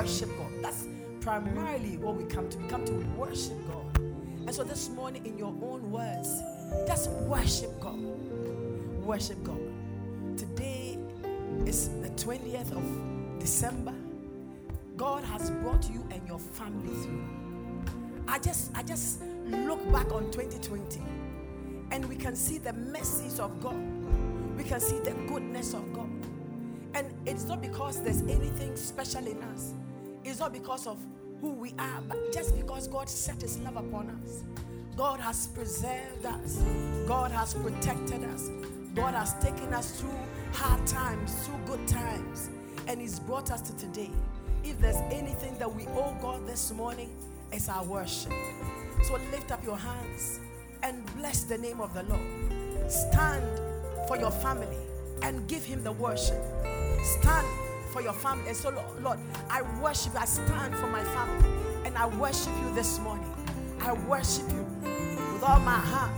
[0.00, 0.50] Worship God.
[0.62, 0.88] That's
[1.20, 2.58] primarily what we come to.
[2.58, 3.98] We come to worship God.
[3.98, 6.40] And so this morning, in your own words,
[6.86, 7.98] just worship God.
[9.04, 9.60] Worship God.
[10.38, 10.98] Today
[11.66, 13.92] is the 20th of December.
[14.96, 17.28] God has brought you and your family through.
[18.26, 21.00] I just I just look back on 2020
[21.90, 23.76] and we can see the mercies of God.
[24.56, 26.08] We can see the goodness of God.
[26.94, 29.74] And it's not because there's anything special in us.
[30.24, 30.98] It's not because of
[31.40, 34.42] who we are, but just because God set his love upon us.
[34.96, 36.62] God has preserved us.
[37.06, 38.50] God has protected us.
[38.94, 40.18] God has taken us through
[40.52, 42.50] hard times, through good times,
[42.86, 44.10] and He's brought us to today.
[44.64, 47.10] If there's anything that we owe God this morning,
[47.52, 48.32] it's our worship.
[49.04, 50.40] So lift up your hands
[50.82, 52.90] and bless the name of the Lord.
[52.92, 53.60] Stand
[54.06, 54.76] for your family
[55.22, 56.42] and give Him the worship.
[57.02, 57.46] Stand
[57.90, 58.48] for your family.
[58.48, 58.70] And so,
[59.02, 60.20] Lord, I worship.
[60.20, 61.50] I stand for my family
[61.84, 63.26] and I worship you this morning.
[63.80, 64.66] I worship you
[65.32, 66.10] with all my heart.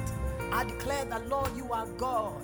[0.53, 2.34] I declare that, Lord, you are God.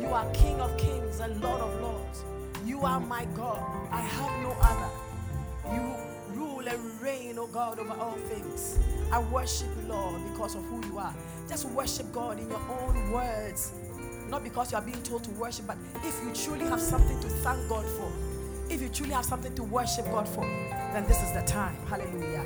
[0.00, 2.24] You are King of kings and Lord of lords.
[2.64, 3.62] You are my God.
[3.90, 4.90] I have no other.
[5.74, 5.94] You
[6.34, 8.78] rule and reign, oh God, over all things.
[9.12, 11.14] I worship you, Lord, because of who you are.
[11.48, 13.72] Just worship God in your own words.
[14.28, 17.28] Not because you are being told to worship, but if you truly have something to
[17.28, 18.12] thank God for,
[18.70, 20.44] if you truly have something to worship God for,
[20.92, 21.76] then this is the time.
[21.86, 22.44] Hallelujah.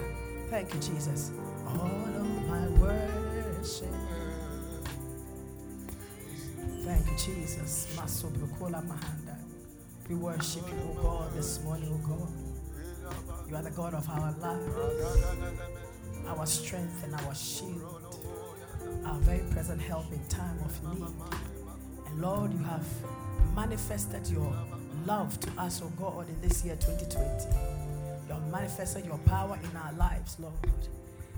[0.48, 1.30] Thank you, Jesus.
[1.66, 3.92] All of my worship.
[6.82, 7.88] Thank you, Jesus.
[10.08, 12.28] We worship you, oh God, this morning, oh God.
[13.48, 15.22] You are the God of our lives,
[16.26, 18.16] our strength and our shield,
[19.04, 21.08] our very present help in time of need.
[22.06, 22.86] And Lord, you have
[23.54, 24.52] manifested your
[25.06, 27.54] love to us, oh God, in this year 2020.
[28.26, 30.54] You have manifested your power in our lives, Lord,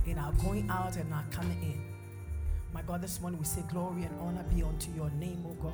[0.07, 1.81] in our going out and our coming in.
[2.73, 5.73] My God, this morning we say glory and honor be unto your name, oh God.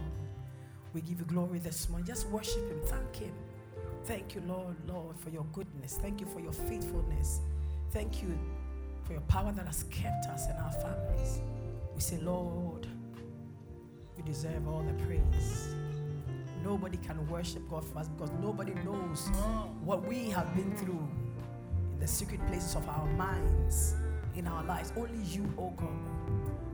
[0.94, 2.06] We give you glory this morning.
[2.06, 2.80] Just worship him.
[2.86, 3.32] Thank him.
[4.04, 5.98] Thank you, Lord, Lord, for your goodness.
[6.00, 7.40] Thank you for your faithfulness.
[7.90, 8.38] Thank you
[9.04, 11.40] for your power that has kept us and our families.
[11.94, 12.86] We say, Lord,
[14.16, 15.74] you deserve all the praise.
[16.62, 19.28] Nobody can worship God for us because nobody knows
[19.84, 21.08] what we have been through
[21.92, 23.96] in the secret places of our minds,
[24.36, 24.92] in our lives.
[24.96, 25.88] Only you, oh God.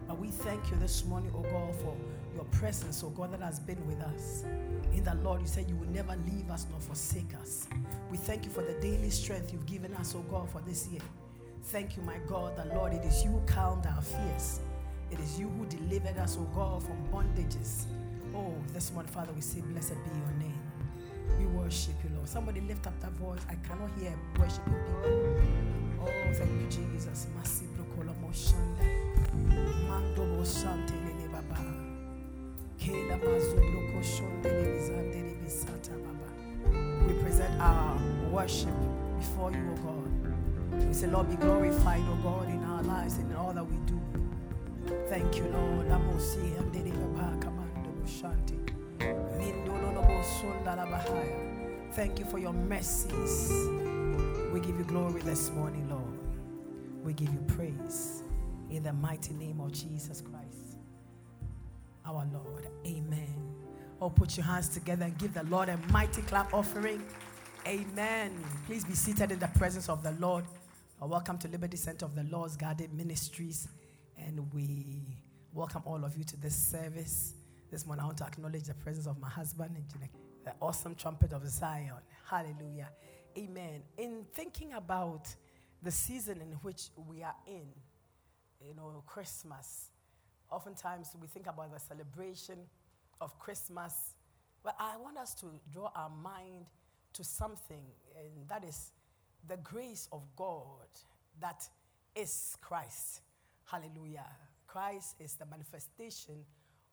[0.06, 1.96] But we thank you this morning, oh God, for
[2.34, 4.44] your presence, oh God, that has been with us.
[4.92, 7.66] In the Lord, you said you will never leave us nor forsake us.
[8.10, 11.02] We thank you for the daily strength you've given us, oh God, for this year.
[11.64, 14.60] Thank you, my God, that Lord, it is you who calmed our fears.
[15.10, 17.84] It is you who delivered us, oh God, from bondages.
[18.38, 20.62] Oh, this morning, Father, we say, Blessed be your name.
[21.40, 22.28] We worship you, Lord.
[22.28, 23.40] Somebody lift up that voice.
[23.48, 25.42] I cannot hear worshiping people.
[26.00, 27.26] Oh, thank you, Jesus.
[37.06, 37.98] We present our
[38.30, 38.70] worship
[39.18, 40.86] before you, O God.
[40.86, 43.76] We say, Lord, be glorified, O God, in our lives and in all that we
[43.78, 44.00] do.
[45.08, 45.78] Thank you, Lord.
[51.92, 53.50] Thank you for your mercies.
[54.52, 56.18] We give you glory this morning, Lord.
[57.04, 58.22] We give you praise
[58.70, 60.78] in the mighty name of Jesus Christ,
[62.06, 62.68] our Lord.
[62.86, 63.54] Amen.
[64.00, 67.02] Oh, put your hands together and give the Lord a mighty clap offering.
[67.66, 68.32] Amen.
[68.66, 70.44] Please be seated in the presence of the Lord.
[71.00, 73.68] Welcome to Liberty Center of the Lord's Garden Ministries.
[74.16, 75.02] And we
[75.52, 77.34] welcome all of you to this service.
[77.70, 80.08] This morning, I want to acknowledge the presence of my husband, and
[80.42, 82.00] the awesome trumpet of Zion.
[82.24, 82.88] Hallelujah.
[83.36, 83.82] Amen.
[83.98, 85.28] In thinking about
[85.82, 87.66] the season in which we are in,
[88.66, 89.90] you know, Christmas,
[90.50, 92.58] oftentimes we think about the celebration
[93.20, 94.14] of Christmas,
[94.64, 96.64] but I want us to draw our mind
[97.12, 97.84] to something,
[98.16, 98.92] and that is
[99.46, 100.88] the grace of God
[101.38, 101.68] that
[102.16, 103.20] is Christ.
[103.66, 104.24] Hallelujah.
[104.66, 106.46] Christ is the manifestation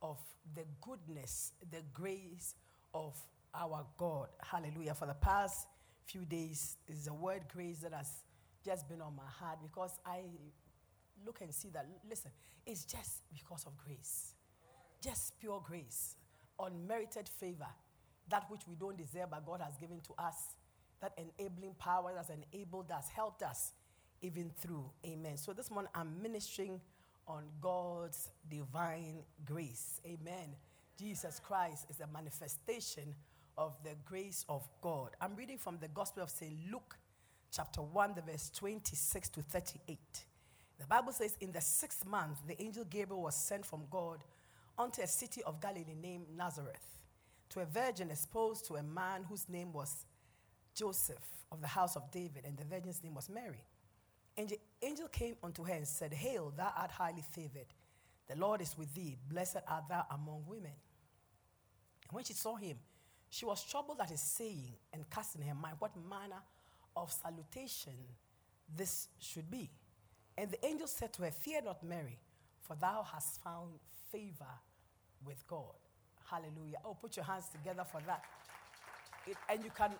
[0.05, 0.19] of
[0.53, 2.55] the goodness, the grace
[2.93, 3.15] of
[3.53, 4.27] our God.
[4.41, 4.93] Hallelujah.
[4.93, 5.67] For the past
[6.05, 8.23] few days, is the word grace that has
[8.63, 10.21] just been on my heart because I
[11.25, 12.31] look and see that, listen,
[12.65, 14.33] it's just because of grace.
[15.01, 16.15] Just pure grace,
[16.59, 17.67] unmerited favor,
[18.29, 20.55] that which we don't deserve, but God has given to us,
[21.01, 23.73] that enabling power that's enabled us, helped us
[24.21, 24.89] even through.
[25.05, 25.37] Amen.
[25.37, 26.79] So this morning I'm ministering
[27.27, 29.99] on God's divine grace.
[30.05, 30.55] Amen.
[30.99, 33.15] Jesus Christ is a manifestation
[33.57, 35.11] of the grace of God.
[35.19, 36.53] I'm reading from the Gospel of St.
[36.71, 36.97] Luke,
[37.51, 39.97] chapter 1, the verse 26 to 38.
[40.79, 44.23] The Bible says, In the sixth month, the angel Gabriel was sent from God
[44.77, 46.99] unto a city of Galilee named Nazareth,
[47.49, 50.05] to a virgin espoused to a man whose name was
[50.73, 53.63] Joseph of the house of David, and the virgin's name was Mary.
[54.37, 57.67] And the angel came unto her and said, Hail, thou art highly favored.
[58.27, 59.17] The Lord is with thee.
[59.29, 60.71] Blessed art thou among women.
[62.07, 62.77] And when she saw him,
[63.29, 66.41] she was troubled at his saying and cast in her mind what manner
[66.95, 67.93] of salutation
[68.75, 69.69] this should be.
[70.37, 72.19] And the angel said to her, Fear not, Mary,
[72.61, 73.71] for thou hast found
[74.11, 74.45] favor
[75.25, 75.75] with God.
[76.29, 76.77] Hallelujah.
[76.83, 78.23] Oh, put your hands together for that.
[79.27, 79.91] It, and you can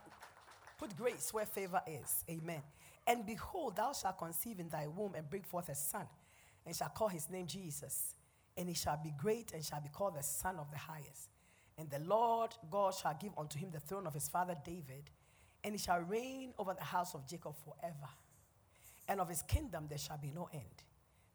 [0.77, 2.23] put grace where favor is.
[2.29, 2.61] Amen.
[3.07, 6.07] And behold, thou shalt conceive in thy womb and bring forth a son,
[6.65, 8.15] and shall call his name Jesus.
[8.57, 11.29] And he shall be great and shall be called the Son of the Highest.
[11.77, 15.11] And the Lord God shall give unto him the throne of his father David,
[15.63, 18.09] and he shall reign over the house of Jacob forever.
[19.07, 20.83] And of his kingdom there shall be no end.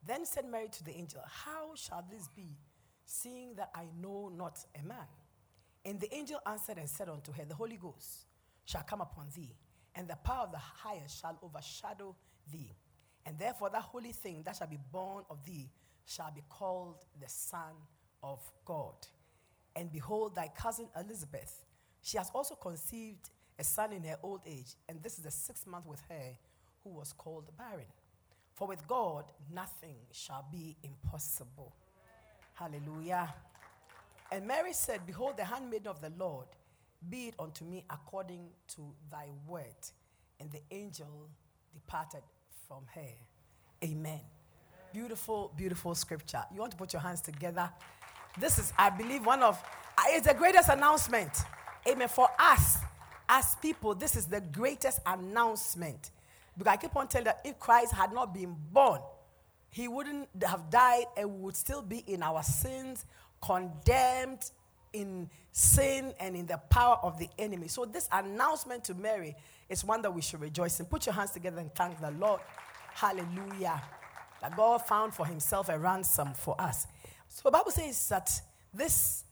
[0.05, 2.56] Then said Mary to the angel, How shall this be,
[3.05, 5.06] seeing that I know not a man?
[5.84, 8.26] And the angel answered and said unto her, The Holy Ghost
[8.64, 9.55] shall come upon thee
[9.94, 12.14] and the power of the highest shall overshadow
[12.52, 12.72] thee.
[13.26, 15.69] And therefore, that holy thing that shall be born of thee
[16.06, 17.75] shall be called the Son
[18.22, 18.94] of God.
[19.76, 21.64] And behold, thy cousin Elizabeth,
[22.02, 25.66] she has also conceived a son in her old age, and this is the sixth
[25.66, 26.37] month with her
[26.82, 27.87] who was called barren.
[28.54, 31.75] For with God, nothing shall be impossible.
[32.54, 33.32] Hallelujah.
[34.32, 36.46] And Mary said, Behold, the handmaid of the Lord
[37.08, 39.64] be it unto me according to thy word.
[40.38, 41.29] And the angel
[41.73, 42.23] departed
[42.67, 43.12] from her.
[43.85, 44.20] Amen.
[44.93, 46.43] Beautiful, beautiful scripture.
[46.52, 47.70] You want to put your hands together?
[48.38, 49.62] This is, I believe, one of,
[50.08, 51.31] it's the greatest announcement.
[51.88, 52.08] Amen.
[52.08, 52.79] For us
[53.29, 56.11] as people, this is the greatest announcement.
[56.56, 59.00] Because I keep on telling that if Christ had not been born,
[59.70, 63.06] he wouldn't have died and we would still be in our sins,
[63.41, 64.50] condemned
[64.92, 67.69] in sin and in the power of the enemy.
[67.69, 69.37] So, this announcement to Mary
[69.69, 70.87] is one that we should rejoice in.
[70.87, 72.40] Put your hands together and thank the Lord.
[72.94, 73.82] Hallelujah.
[74.40, 76.87] That God found for himself a ransom for us.
[77.28, 78.31] So, the Bible says that
[78.72, 79.25] this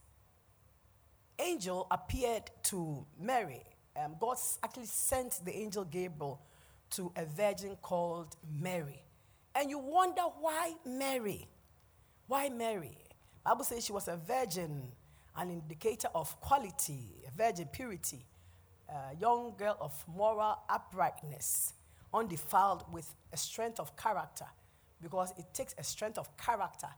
[1.38, 3.62] angel appeared to Mary.
[3.96, 6.40] Um, God actually sent the angel Gabriel
[6.90, 9.02] to a virgin called Mary.
[9.54, 11.48] And you wonder why Mary?
[12.26, 12.96] Why Mary?
[13.44, 14.92] Bible says she was a virgin
[15.38, 17.00] an indicator of quality,
[17.36, 18.26] virgin purity,
[18.88, 21.74] a young girl of moral uprightness,
[22.12, 24.46] undefiled with a strength of character,
[25.00, 26.88] because it takes a strength of character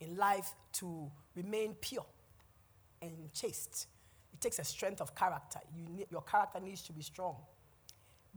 [0.00, 2.06] in life to remain pure
[3.00, 3.86] and chaste.
[4.32, 5.60] It takes a strength of character.
[5.76, 7.36] You need, your character needs to be strong.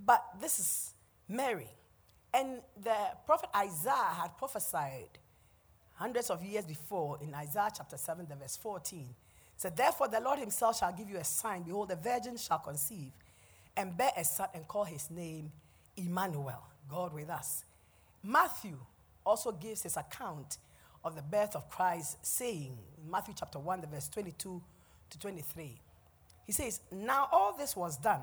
[0.05, 0.93] But this is
[1.27, 1.69] Mary.
[2.33, 5.17] And the prophet Isaiah had prophesied
[5.95, 9.15] hundreds of years before in Isaiah chapter 7, the verse 14
[9.57, 11.63] said, Therefore the Lord himself shall give you a sign.
[11.63, 13.11] Behold, the virgin shall conceive
[13.75, 15.51] and bear a son and call his name
[15.95, 17.63] Emmanuel, God with us.
[18.23, 18.77] Matthew
[19.25, 20.57] also gives his account
[21.03, 24.61] of the birth of Christ, saying, in Matthew chapter 1, the verse 22
[25.09, 25.79] to 23,
[26.45, 28.21] he says, Now all this was done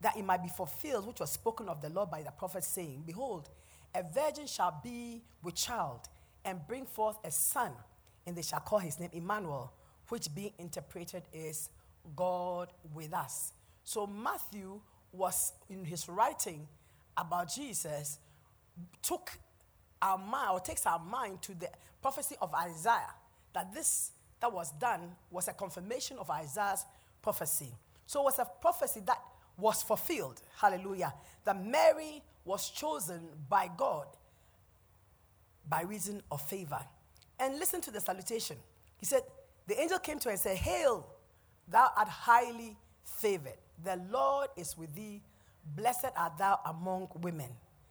[0.00, 3.04] that it might be fulfilled, which was spoken of the Lord by the prophet, saying,
[3.06, 3.48] Behold,
[3.94, 6.08] a virgin shall be with child
[6.44, 7.70] and bring forth a son,
[8.26, 9.72] and they shall call his name Emmanuel
[10.12, 11.70] which being interpreted is
[12.14, 13.54] God with us.
[13.82, 14.78] So Matthew
[15.10, 16.68] was in his writing
[17.16, 18.18] about Jesus
[19.02, 19.30] took
[20.02, 21.70] our mind or takes our mind to the
[22.02, 23.14] prophecy of Isaiah
[23.54, 25.00] that this that was done
[25.30, 26.84] was a confirmation of Isaiah's
[27.22, 27.72] prophecy.
[28.04, 29.18] So it was a prophecy that
[29.56, 30.42] was fulfilled.
[30.60, 31.14] Hallelujah.
[31.44, 34.08] That Mary was chosen by God
[35.66, 36.80] by reason of favor.
[37.40, 38.58] And listen to the salutation.
[38.98, 39.22] He said,
[39.66, 41.06] the angel came to her and said, Hail,
[41.68, 43.58] thou art highly favored.
[43.82, 45.22] The Lord is with thee.
[45.76, 47.50] Blessed art thou among women.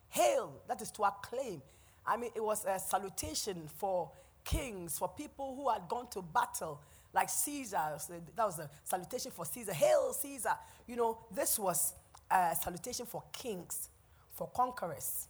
[0.09, 1.61] Hail, that is to acclaim.
[2.05, 4.11] I mean, it was a salutation for
[4.43, 6.81] kings, for people who had gone to battle,
[7.13, 7.97] like Caesar.
[8.35, 9.73] That was a salutation for Caesar.
[9.73, 10.55] Hail, Caesar.
[10.87, 11.93] You know, this was
[12.29, 13.89] a salutation for kings,
[14.31, 15.27] for conquerors.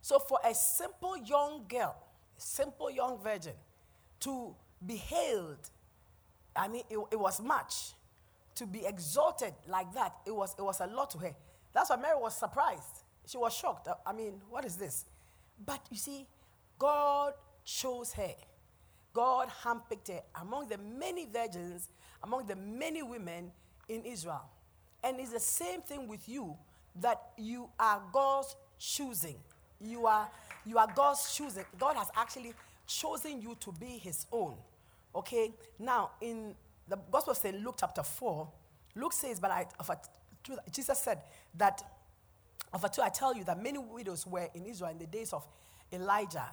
[0.00, 1.96] So, for a simple young girl,
[2.36, 3.54] simple young virgin,
[4.20, 4.54] to
[4.84, 5.70] be hailed,
[6.54, 7.92] I mean, it, it was much.
[8.56, 11.34] To be exalted like that, it was, it was a lot to her.
[11.72, 13.04] That's why Mary was surprised.
[13.26, 13.88] She was shocked.
[14.06, 15.04] I mean, what is this?
[15.64, 16.26] But you see,
[16.78, 18.34] God chose her.
[19.12, 21.88] God handpicked her among the many virgins,
[22.22, 23.52] among the many women
[23.88, 24.44] in Israel.
[25.02, 26.56] And it's the same thing with you
[27.00, 29.36] that you are God's choosing.
[29.80, 30.28] You are,
[30.64, 31.64] you are God's choosing.
[31.78, 32.54] God has actually
[32.86, 34.56] chosen you to be his own.
[35.18, 35.52] Okay?
[35.78, 36.54] Now, in
[36.86, 37.60] the Gospel of St.
[37.62, 38.48] Luke chapter 4,
[38.94, 39.98] Luke says, but I, of a,
[40.70, 41.20] Jesus said
[41.56, 41.82] that,
[42.72, 45.32] of a two, I tell you that many widows were in Israel in the days
[45.32, 45.46] of
[45.92, 46.48] Elijah,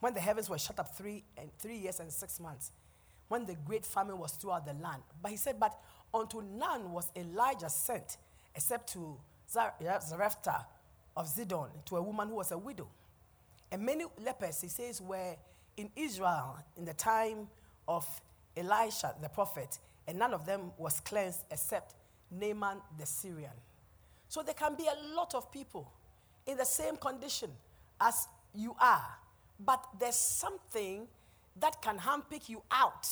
[0.00, 2.72] when the heavens were shut up three, and three years and six months,
[3.28, 5.02] when the great famine was throughout the land.
[5.22, 5.78] But he said, but
[6.12, 8.16] unto none was Elijah sent,
[8.54, 9.16] except to
[9.48, 10.66] Zarephath
[11.16, 12.88] of Zidon, to a woman who was a widow.
[13.70, 15.36] And many lepers, he says, were
[15.76, 17.48] in Israel in the time
[17.88, 18.06] of
[18.56, 21.94] Elisha the prophet, and none of them was cleansed except
[22.30, 23.52] Naaman the Syrian.
[24.28, 25.90] So there can be a lot of people
[26.46, 27.50] in the same condition
[28.00, 29.18] as you are,
[29.58, 31.06] but there's something
[31.58, 33.08] that can handpick you out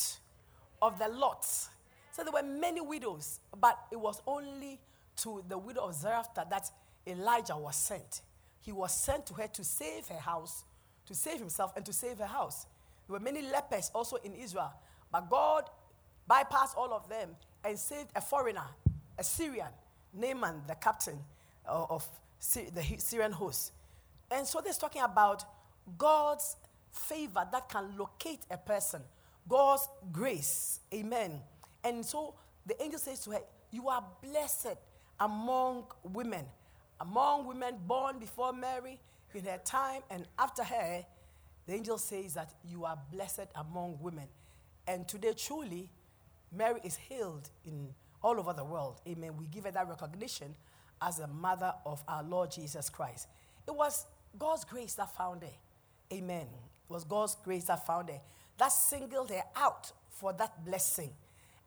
[0.80, 1.44] of the lot.
[1.44, 4.80] So there were many widows, but it was only
[5.18, 6.70] to the widow of Zarephath that
[7.06, 8.22] Elijah was sent.
[8.60, 10.64] He was sent to her to save her house,
[11.06, 12.66] to save himself, and to save her house.
[13.08, 14.72] There were many lepers also in Israel,
[15.10, 15.64] but God
[16.30, 17.30] bypassed all of them
[17.64, 18.66] and saved a foreigner,
[19.18, 19.72] a Syrian,
[20.12, 21.18] Naaman, the captain
[21.66, 22.06] uh, of
[22.54, 23.72] the Syrian host.
[24.30, 25.44] And so this talking about
[25.96, 26.56] God's
[26.92, 29.02] favor that can locate a person,
[29.48, 30.80] God's grace.
[30.92, 31.40] Amen.
[31.82, 32.34] And so
[32.66, 34.76] the angel says to her, You are blessed
[35.18, 36.44] among women
[37.00, 38.98] among women born before Mary,
[39.34, 41.04] in her time and after her,
[41.68, 44.24] the angel says that you are blessed among women.
[44.86, 45.90] And today, truly,
[46.50, 47.90] Mary is hailed in
[48.22, 49.02] all over the world.
[49.06, 49.36] Amen.
[49.38, 50.56] We give her that recognition
[51.02, 53.28] as a mother of our Lord Jesus Christ.
[53.66, 54.06] It was
[54.38, 55.50] God's grace that found her.
[56.10, 56.46] Amen.
[56.88, 58.20] It was God's grace that found her.
[58.56, 61.10] That singled her out for that blessing.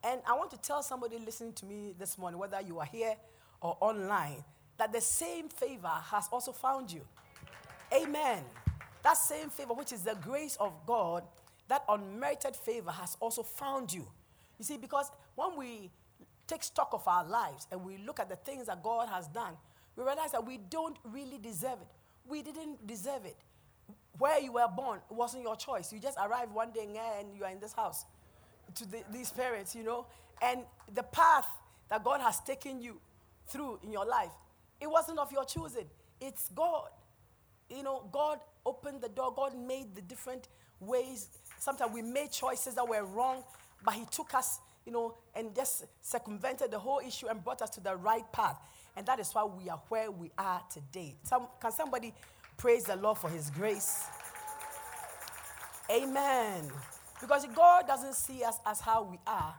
[0.04, 3.14] And I want to tell somebody listening to me this morning, whether you are here
[3.62, 4.44] or online,
[4.80, 7.02] that the same favor has also found you.
[7.94, 8.44] Amen.
[9.04, 11.24] That same favor, which is the grace of God,
[11.68, 14.06] that unmerited favor has also found you.
[14.60, 15.90] You see, because when we
[16.48, 19.54] take stock of our lives and we look at the things that God has done,
[19.96, 21.88] we realize that we don't really deserve it.
[22.28, 23.38] We didn't deserve it.
[24.18, 25.92] Where you were born wasn't your choice.
[25.92, 26.88] You just arrived one day
[27.20, 28.06] and you are in this house
[28.76, 30.06] to the, these parents, you know.
[30.42, 30.62] And
[30.94, 31.48] the path
[31.90, 33.00] that God has taken you
[33.48, 34.32] through in your life
[34.82, 35.86] it wasn't of your choosing,
[36.20, 36.90] it's God.
[37.70, 40.48] You know, God opened the door, God made the different
[40.80, 41.28] ways.
[41.60, 43.44] Sometimes we made choices that were wrong,
[43.84, 47.70] but He took us, you know, and just circumvented the whole issue and brought us
[47.72, 48.58] to the right path.
[48.96, 51.16] And that is why we are where we are today.
[51.24, 52.14] Some, can somebody
[52.58, 54.06] praise the Lord for His grace?
[55.90, 56.72] Amen.
[57.20, 59.56] Because God doesn't see us as how we are,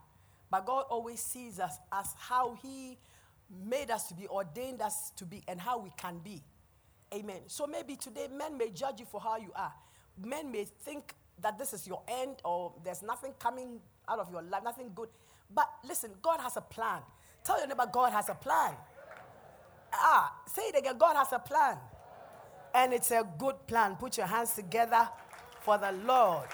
[0.50, 2.98] but God always sees us as how He
[3.64, 6.42] made us to be, ordained us to be, and how we can be.
[7.12, 7.40] Amen.
[7.46, 9.72] So maybe today men may judge you for how you are.
[10.24, 14.42] Men may think that this is your end or there's nothing coming out of your
[14.42, 15.08] life, nothing good.
[15.54, 17.00] But listen, God has a plan.
[17.44, 18.74] Tell your neighbor, God has a plan.
[19.92, 21.76] Ah, say it again God has a plan.
[22.74, 23.96] And it's a good plan.
[23.96, 25.08] Put your hands together
[25.60, 26.48] for the Lord.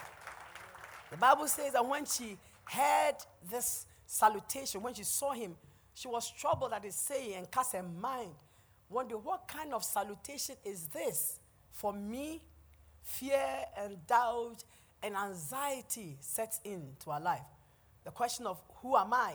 [1.11, 3.15] The Bible says that when she heard
[3.49, 5.55] this salutation, when she saw him,
[5.95, 8.35] she was troubled at his saying and cast her mind.
[8.91, 11.39] Wonder what kind of salutation is this?
[11.73, 12.43] For me,
[13.03, 13.45] fear
[13.77, 14.65] and doubt
[15.03, 17.43] and anxiety sets into our life.
[18.05, 19.35] The question of who am I?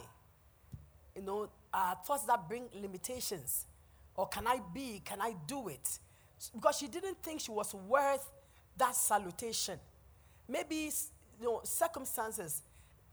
[1.15, 1.49] You know,
[2.05, 3.65] thoughts that bring limitations.
[4.15, 5.01] Or can I be?
[5.05, 5.99] Can I do it?
[6.53, 8.29] Because she didn't think she was worth
[8.77, 9.79] that salutation.
[10.47, 10.91] Maybe
[11.39, 12.61] you know, circumstances,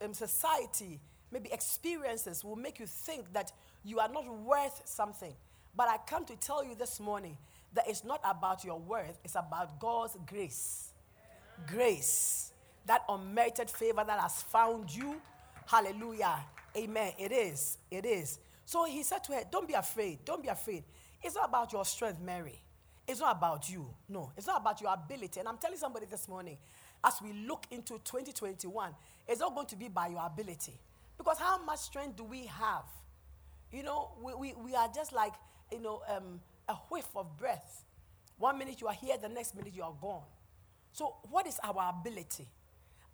[0.03, 0.99] um, society,
[1.31, 3.53] maybe experiences will make you think that
[3.85, 5.35] you are not worth something.
[5.77, 7.37] But I come to tell you this morning
[7.75, 10.93] that it's not about your worth, it's about God's grace.
[11.67, 12.53] Grace.
[12.87, 15.21] That unmerited favor that has found you.
[15.67, 16.41] Hallelujah.
[16.77, 17.13] Amen.
[17.19, 17.79] It is.
[17.91, 18.39] It is.
[18.65, 20.25] So he said to her, Don't be afraid.
[20.25, 20.85] Don't be afraid.
[21.23, 22.59] It's not about your strength, Mary.
[23.07, 23.87] It's not about you.
[24.09, 24.33] No.
[24.37, 25.41] It's not about your ability.
[25.41, 26.57] And I'm telling somebody this morning
[27.05, 28.95] as we look into 2021,
[29.29, 30.79] it's not going to be by your ability.
[31.19, 32.85] Because how much strength do we have?
[33.73, 35.33] You know, we, we, we are just like,
[35.73, 37.85] you know, um, a whiff of breath.
[38.39, 40.23] One minute you are here, the next minute you are gone.
[40.93, 42.49] So, what is our ability?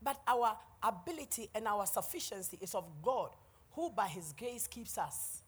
[0.02, 3.30] But our ability and our sufficiency is of God,
[3.72, 5.42] who by His grace keeps us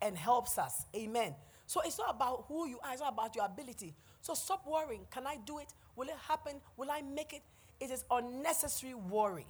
[0.00, 0.86] and helps us.
[0.94, 1.34] Amen.
[1.66, 3.94] So, it's not about who you are, it's not about your ability.
[4.20, 5.06] So, stop worrying.
[5.10, 5.68] Can I do it?
[5.96, 6.60] Will it happen?
[6.76, 7.42] Will I make it?
[7.80, 9.46] It is unnecessary worry.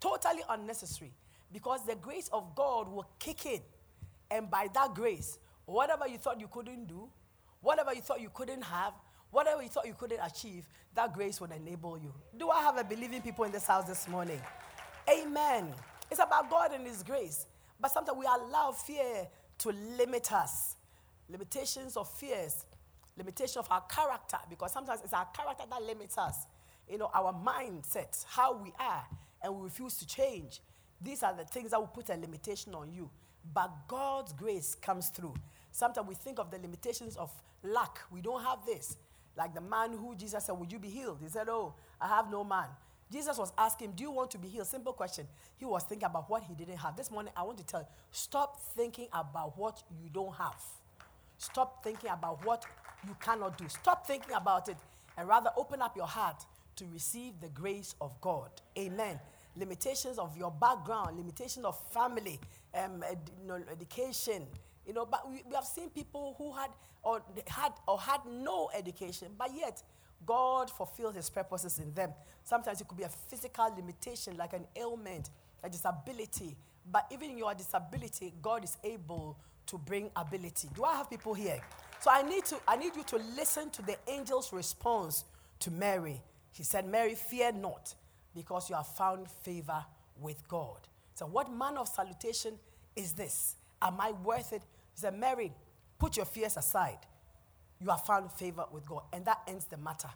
[0.00, 1.12] Totally unnecessary.
[1.52, 3.60] Because the grace of God will kick in.
[4.30, 5.38] And by that grace,
[5.68, 7.08] whatever you thought you couldn't do,
[7.60, 8.94] whatever you thought you couldn't have,
[9.30, 12.12] whatever you thought you couldn't achieve, that grace would enable you.
[12.36, 14.40] Do I have a believing people in this house this morning?
[15.08, 15.72] Amen.
[16.10, 17.46] It's about God and His grace.
[17.78, 20.76] But sometimes we allow fear to limit us.
[21.28, 22.64] Limitations of fears,
[23.18, 26.46] limitation of our character, because sometimes it's our character that limits us.
[26.88, 29.04] You know, our mindset, how we are,
[29.42, 30.62] and we refuse to change.
[31.02, 33.10] These are the things that will put a limitation on you.
[33.52, 35.34] But God's grace comes through.
[35.70, 37.30] Sometimes we think of the limitations of
[37.62, 37.98] lack.
[38.10, 38.96] We don't have this.
[39.36, 41.18] Like the man who Jesus said, Would you be healed?
[41.22, 42.66] He said, Oh, I have no man.
[43.10, 44.66] Jesus was asking, Do you want to be healed?
[44.66, 45.26] Simple question.
[45.56, 46.96] He was thinking about what he didn't have.
[46.96, 50.62] This morning, I want to tell you stop thinking about what you don't have.
[51.38, 52.64] Stop thinking about what
[53.06, 53.68] you cannot do.
[53.68, 54.76] Stop thinking about it
[55.16, 56.44] and rather open up your heart
[56.76, 58.50] to receive the grace of God.
[58.76, 59.20] Amen
[59.58, 62.38] limitations of your background, limitations of family,
[62.74, 63.18] um, ed,
[63.70, 64.46] education.
[64.88, 66.70] You know, but we, we have seen people who had
[67.02, 69.82] or had or had no education, but yet
[70.26, 72.10] God fulfilled His purposes in them.
[72.42, 75.28] Sometimes it could be a physical limitation, like an ailment,
[75.62, 76.56] a disability.
[76.90, 80.70] But even your disability, God is able to bring ability.
[80.74, 81.60] Do I have people here?
[82.00, 85.24] So I need to I need you to listen to the angel's response
[85.60, 86.22] to Mary.
[86.52, 87.94] He said, Mary, fear not
[88.34, 89.84] because you have found favor
[90.20, 90.78] with God.
[91.14, 92.54] So, what manner of salutation
[92.96, 93.56] is this?
[93.82, 94.62] Am I worth it?
[94.98, 95.52] He said, Mary,
[95.96, 96.98] put your fears aside.
[97.80, 100.08] You have found favor with God, and that ends the matter.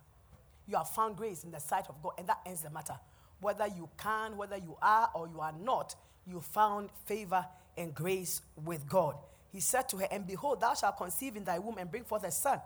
[0.67, 2.99] You have found grace in the sight of God, and that ends the matter.
[3.41, 5.95] Whether you can, whether you are or you are not,
[6.27, 9.15] you found favor and grace with God.
[9.53, 12.25] He said to her, And behold, thou shalt conceive in thy womb and bring forth
[12.25, 12.61] a son,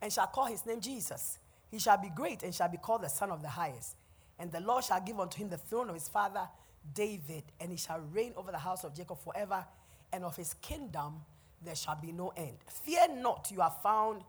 [0.00, 1.38] and shall call his name Jesus.
[1.70, 3.94] He shall be great and shall be called the Son of the Highest.
[4.38, 6.48] And the Lord shall give unto him the throne of his father
[6.94, 9.66] David, and he shall reign over the house of Jacob forever,
[10.14, 11.20] and of his kingdom
[11.64, 12.56] there shall be no end.
[12.84, 14.22] Fear not, you have found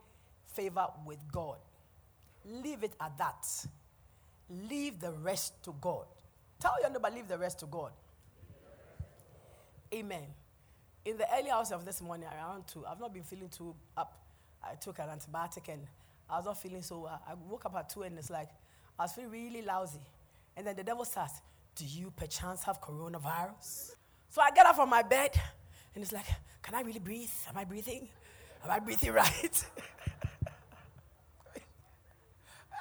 [0.46, 1.58] favor with God.
[2.44, 3.46] Leave it at that.
[4.68, 6.06] Leave the rest to God.
[6.58, 7.92] Tell your neighbor, leave the rest to God.
[9.94, 10.26] Amen.
[11.04, 14.20] In the early hours of this morning, around two, I've not been feeling too up.
[14.62, 15.82] I took an antibiotic and
[16.28, 17.20] I was not feeling so well.
[17.26, 18.50] I woke up at two and it's like,
[18.98, 20.00] I was feeling really lousy.
[20.56, 21.40] And then the devil starts,
[21.74, 23.94] Do you perchance have coronavirus?
[24.28, 25.30] So I get up from my bed
[25.94, 26.26] and it's like,
[26.62, 27.30] Can I really breathe?
[27.48, 28.08] Am I breathing?
[28.64, 29.64] Am I breathing right?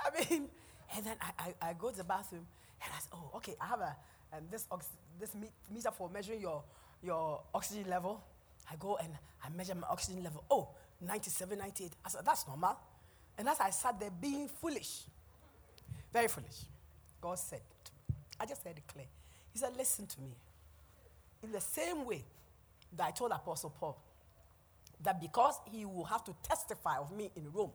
[0.06, 0.50] I mean,
[0.95, 2.45] and then I, I, I, go to the bathroom
[2.84, 3.95] and I say, Oh, okay, I have a
[4.34, 5.36] um, this, ox- this
[5.74, 6.63] meter for measuring your,
[7.04, 8.24] your oxygen level.
[8.72, 9.10] I go and
[9.43, 10.43] I measure my oxygen level.
[10.50, 10.69] Oh,
[11.02, 11.91] 97, 98.
[12.06, 12.78] I said, That's normal.
[13.38, 15.02] And as I sat there being foolish,
[16.12, 16.65] very foolish.
[17.22, 18.15] God said to me.
[18.39, 19.06] I just heard it clear.
[19.52, 20.36] He said, Listen to me.
[21.43, 22.24] In the same way
[22.97, 24.02] that I told Apostle Paul
[25.02, 27.71] that because he will have to testify of me in Rome,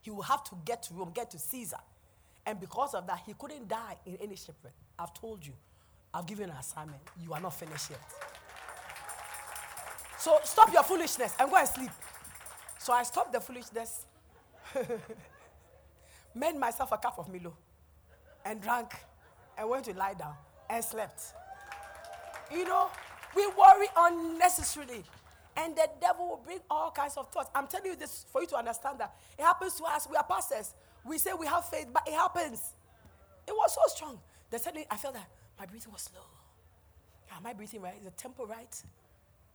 [0.00, 1.78] he will have to get to Rome, get to Caesar.
[2.46, 4.72] And because of that, he couldn't die in any shipwreck.
[4.98, 5.52] I've told you,
[6.14, 7.02] I've given an assignment.
[7.22, 8.00] You are not finished yet.
[10.18, 11.90] So stop your foolishness and go and sleep.
[12.78, 14.06] So I stopped the foolishness,
[16.34, 17.54] made myself a cup of Milo
[18.44, 18.92] and drank
[19.56, 20.34] and went to lie down
[20.70, 21.22] and slept.
[22.50, 22.88] You know,
[23.34, 25.04] we worry unnecessarily.
[25.56, 27.50] And the devil will bring all kinds of thoughts.
[27.54, 30.06] I'm telling you this for you to understand that it happens to us.
[30.08, 30.72] We are pastors.
[31.04, 32.74] We say we have faith, but it happens.
[33.46, 34.18] It was so strong.
[34.50, 35.26] They suddenly I felt that
[35.58, 36.20] my breathing was slow.
[37.36, 37.94] Am I breathing right?
[37.98, 38.82] Is the tempo right?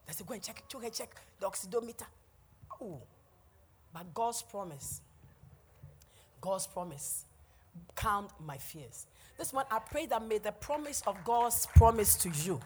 [0.06, 2.06] They said, go and check, check the oxidometer.
[2.80, 3.00] Oh.
[3.92, 5.00] But God's promise,
[6.40, 7.24] God's promise
[7.94, 9.06] calmed my fears.
[9.38, 12.60] This one, I pray that may the promise of God's promise to you,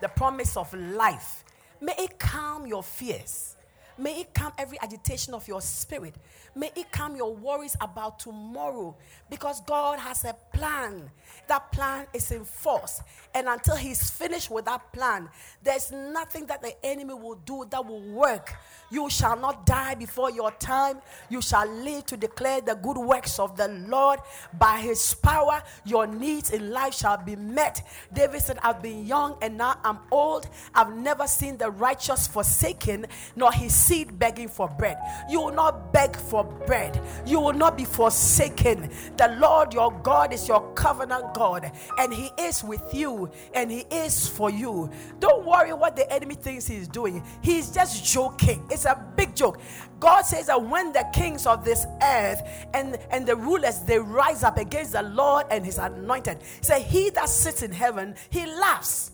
[0.00, 1.44] the promise of life,
[1.80, 3.56] may it calm your fears.
[3.98, 6.14] May it calm every agitation of your spirit.
[6.54, 8.96] May it calm your worries about tomorrow
[9.30, 11.10] because God has a plan.
[11.48, 13.00] That plan is in force.
[13.34, 15.28] And until He's finished with that plan,
[15.62, 18.54] there's nothing that the enemy will do that will work.
[18.90, 20.98] You shall not die before your time.
[21.28, 24.20] You shall live to declare the good works of the Lord.
[24.58, 27.86] By His power, your needs in life shall be met.
[28.12, 30.48] David said, I've been young and now I'm old.
[30.74, 34.98] I've never seen the righteous forsaken, nor his seed begging for bread.
[35.30, 37.00] You will not beg for bread.
[37.24, 38.90] You will not be forsaken.
[39.16, 43.84] The Lord your God is your covenant God, and He is with you, and He
[43.90, 44.90] is for you.
[45.20, 47.22] Don't worry what the enemy thinks He's doing.
[47.42, 48.66] He's just joking.
[48.70, 49.60] It's a big joke.
[50.00, 52.42] God says that when the kings of this earth
[52.74, 57.10] and, and the rulers they rise up against the Lord and his anointed, say he
[57.10, 59.12] that sits in heaven, he laughs.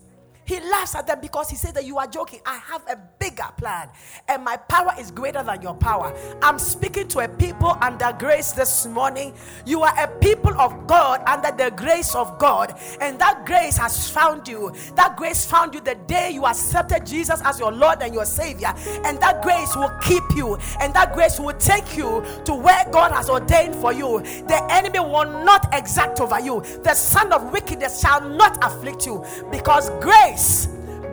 [0.53, 2.41] He laughs at them because he says that you are joking.
[2.45, 3.89] I have a bigger plan,
[4.29, 6.15] and my power is greater than your power.
[6.43, 9.33] I'm speaking to a people under grace this morning.
[9.65, 14.11] You are a people of God under the grace of God, and that grace has
[14.11, 14.75] found you.
[14.95, 18.75] That grace found you the day you accepted Jesus as your Lord and your Savior,
[19.07, 23.11] and that grace will keep you, and that grace will take you to where God
[23.13, 24.21] has ordained for you.
[24.21, 29.25] The enemy will not exact over you, the son of wickedness shall not afflict you
[29.51, 30.67] because grace grace,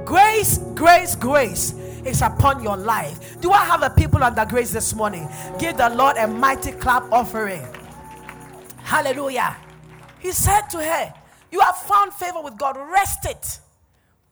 [0.06, 1.74] grace, grace, grace
[2.06, 3.40] is upon your life.
[3.42, 5.28] Do I have a people under grace this morning?
[5.60, 7.66] Give the Lord a mighty clap offering.
[8.78, 9.56] Hallelujah.
[10.20, 11.14] He said to her,
[11.52, 12.78] You have found favor with God.
[12.92, 13.60] Rest it.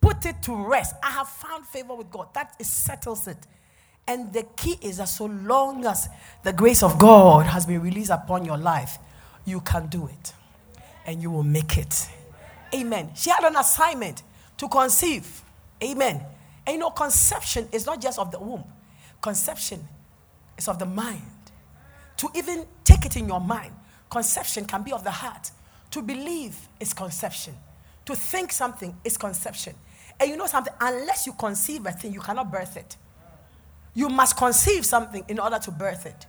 [0.01, 0.95] Put it to rest.
[1.03, 2.33] I have found favor with God.
[2.33, 3.37] That is settles it.
[4.07, 6.07] And the key is that so long as
[6.43, 8.97] the grace of God has been released upon your life,
[9.45, 10.33] you can do it.
[11.05, 12.09] And you will make it.
[12.73, 13.11] Amen.
[13.15, 14.23] She had an assignment
[14.57, 15.41] to conceive.
[15.83, 16.23] Amen.
[16.65, 18.63] And you know, conception is not just of the womb,
[19.21, 19.87] conception
[20.57, 21.21] is of the mind.
[22.17, 23.73] To even take it in your mind,
[24.09, 25.51] conception can be of the heart.
[25.91, 27.53] To believe is conception.
[28.05, 29.75] To think something is conception.
[30.19, 32.97] And you know something, unless you conceive a thing, you cannot birth it.
[33.93, 36.25] You must conceive something in order to birth it.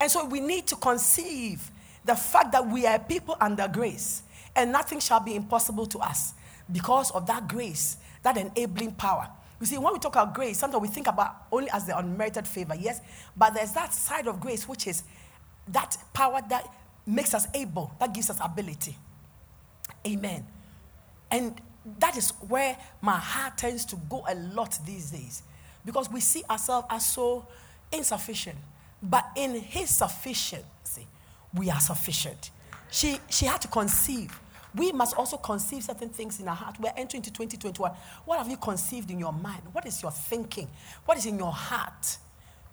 [0.00, 1.70] And so we need to conceive
[2.04, 4.22] the fact that we are people under grace
[4.54, 6.34] and nothing shall be impossible to us
[6.70, 9.28] because of that grace, that enabling power.
[9.60, 12.46] You see, when we talk about grace, sometimes we think about only as the unmerited
[12.46, 13.00] favor, yes,
[13.36, 15.02] but there's that side of grace which is
[15.68, 16.68] that power that
[17.06, 18.96] makes us able, that gives us ability.
[20.06, 20.46] Amen.
[21.30, 21.60] And
[21.98, 25.42] that is where my heart tends to go a lot these days
[25.84, 27.46] because we see ourselves as so
[27.92, 28.56] insufficient.
[29.02, 31.06] But in His sufficiency,
[31.54, 32.50] we are sufficient.
[32.90, 34.38] She, she had to conceive
[34.76, 36.76] we must also conceive certain things in our heart.
[36.78, 37.90] We're entering into 2021.
[38.26, 39.62] What have you conceived in your mind?
[39.72, 40.68] What is your thinking?
[41.06, 42.18] What is in your heart?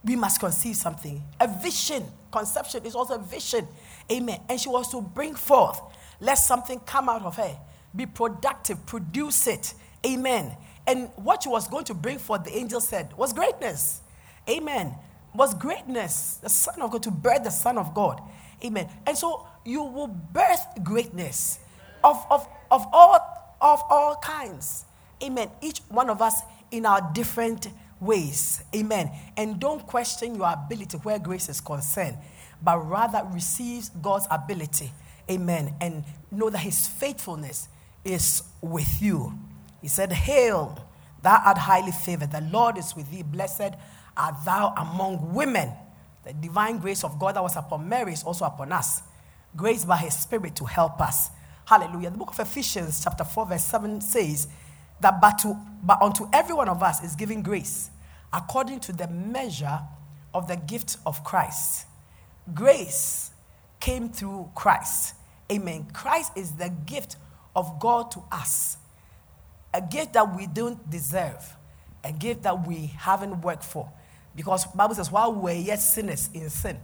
[0.04, 1.24] We must conceive something.
[1.39, 2.04] A vision.
[2.30, 3.66] Conception is also a vision.
[4.12, 4.42] Amen.
[4.50, 5.80] And she was to bring forth.
[6.20, 7.58] Let something come out of her.
[7.96, 8.86] Be productive.
[8.86, 9.74] Produce it.
[10.06, 10.58] Amen.
[10.86, 14.02] And what she was going to bring forth, the angel said, was greatness.
[14.50, 14.94] Amen.
[15.34, 16.39] Was greatness.
[16.44, 18.22] The Son of God to birth the Son of God.
[18.66, 18.89] Amen.
[19.06, 21.60] And so you will birth greatness
[22.04, 24.86] of, of, of, all, of all kinds.
[25.24, 25.50] Amen.
[25.62, 27.68] Each one of us in our different
[28.00, 28.63] ways.
[28.76, 29.12] Amen.
[29.38, 32.18] And don't question your ability where grace is concerned,
[32.62, 34.92] but rather receive God's ability.
[35.30, 35.74] Amen.
[35.80, 37.70] And know that his faithfulness
[38.04, 39.34] is with you.
[39.82, 40.86] He said, Hail,
[41.22, 42.32] thou art highly favored.
[42.32, 43.24] The Lord is with thee.
[43.24, 43.74] Blessed
[44.18, 45.72] art thou among women.
[46.24, 49.02] The divine grace of God that was upon Mary is also upon us.
[49.56, 51.30] Grace by his Spirit to help us.
[51.65, 52.12] Hallelujah.
[52.12, 54.47] The book of Ephesians, chapter 4, verse 7 says
[54.99, 57.89] that but, to, but unto every one of us is given grace
[58.34, 59.80] according to the measure
[60.34, 61.86] of the gift of Christ.
[62.54, 63.32] Grace
[63.80, 65.15] came through Christ.
[65.52, 65.88] Amen.
[65.93, 67.17] Christ is the gift
[67.56, 68.78] of God to us.
[69.73, 71.56] A gift that we don't deserve,
[72.04, 73.89] a gift that we haven't worked for.
[74.36, 76.78] Because Bible says, while we were yet sinners in sin,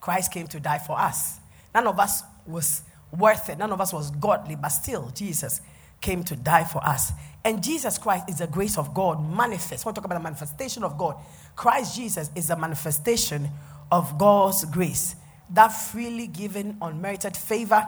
[0.00, 1.38] Christ came to die for us.
[1.74, 3.58] None of us was worth it.
[3.58, 5.60] None of us was godly, but still, Jesus
[6.00, 7.12] came to die for us.
[7.44, 9.84] And Jesus Christ is the grace of God manifest.
[9.84, 11.16] When we talk about the manifestation of God,
[11.56, 13.48] Christ Jesus is the manifestation
[13.90, 15.16] of God's grace.
[15.50, 17.86] That freely given, unmerited favor,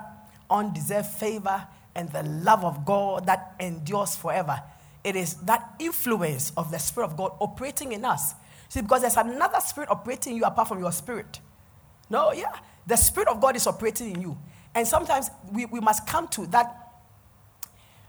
[0.48, 4.62] undeserved favor, and the love of God that endures forever.
[5.04, 8.34] It is that influence of the Spirit of God operating in us.
[8.68, 11.40] See, because there's another spirit operating in you apart from your spirit.
[12.08, 12.52] No, yeah.
[12.86, 14.38] The Spirit of God is operating in you.
[14.74, 16.92] And sometimes we, we must come to that,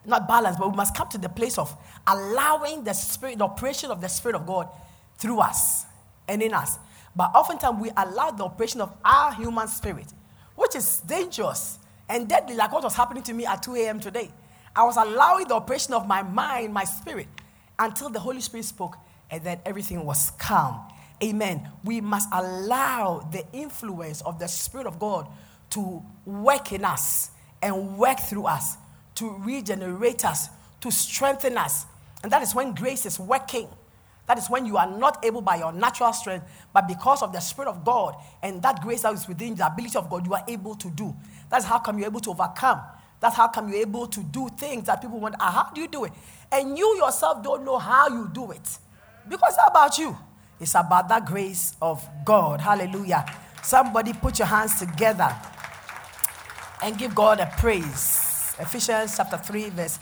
[0.06, 1.76] not balance, but we must come to the place of
[2.08, 4.70] allowing the spirit, the operation of the Spirit of God
[5.18, 5.86] through us.
[6.28, 6.80] and in us.
[7.16, 10.08] But oftentimes we allow the operation of our human spirit,
[10.56, 14.00] which is dangerous and deadly, like what was happening to me at 2 a.m.
[14.00, 14.32] today.
[14.76, 17.28] I was allowing the operation of my mind, my spirit,
[17.78, 18.98] until the Holy Spirit spoke,
[19.30, 20.82] and then everything was calm.
[21.24, 21.70] Amen.
[21.84, 25.28] We must allow the influence of the Spirit of God
[25.72, 27.32] to work in us
[27.62, 28.78] and work through us,
[29.16, 30.50] to regenerate us,
[30.82, 31.86] to strengthen us.
[32.24, 33.68] And that is when grace is working.
[34.28, 37.40] That is when you are not able by your natural strength, but because of the
[37.40, 40.44] Spirit of God and that grace that is within the ability of God, you are
[40.48, 41.16] able to do.
[41.50, 42.82] That's how come you're able to overcome.
[43.20, 45.36] That's how come you're able to do things that people want.
[45.40, 46.14] Ah, how do you do it?
[46.52, 48.78] And you yourself don't know how you do it.
[49.28, 50.18] Because it's about you.
[50.60, 52.62] It's about that grace of God.
[52.62, 53.26] Hallelujah.
[53.64, 55.36] Somebody put your hands together
[56.82, 58.56] and give God a praise.
[58.60, 60.00] Ephesians chapter 3, verse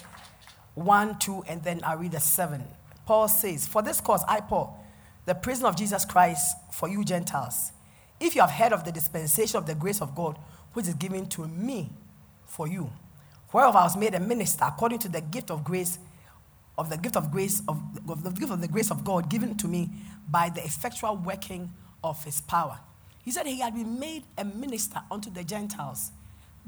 [0.76, 2.63] 1, 2, and then I read the 7.
[3.06, 4.86] Paul says, For this cause I, Paul,
[5.26, 7.72] the prisoner of Jesus Christ, for you Gentiles,
[8.20, 10.38] if you have heard of the dispensation of the grace of God,
[10.74, 11.89] which is given to me
[12.46, 12.92] for you,
[13.52, 16.00] whereof I was made a minister according to the gift of grace,
[16.78, 19.58] of the gift of grace of, of the gift of the grace of God given
[19.58, 19.89] to me
[20.30, 22.80] by the effectual working of his power.
[23.24, 26.12] He said he had been made a minister unto the Gentiles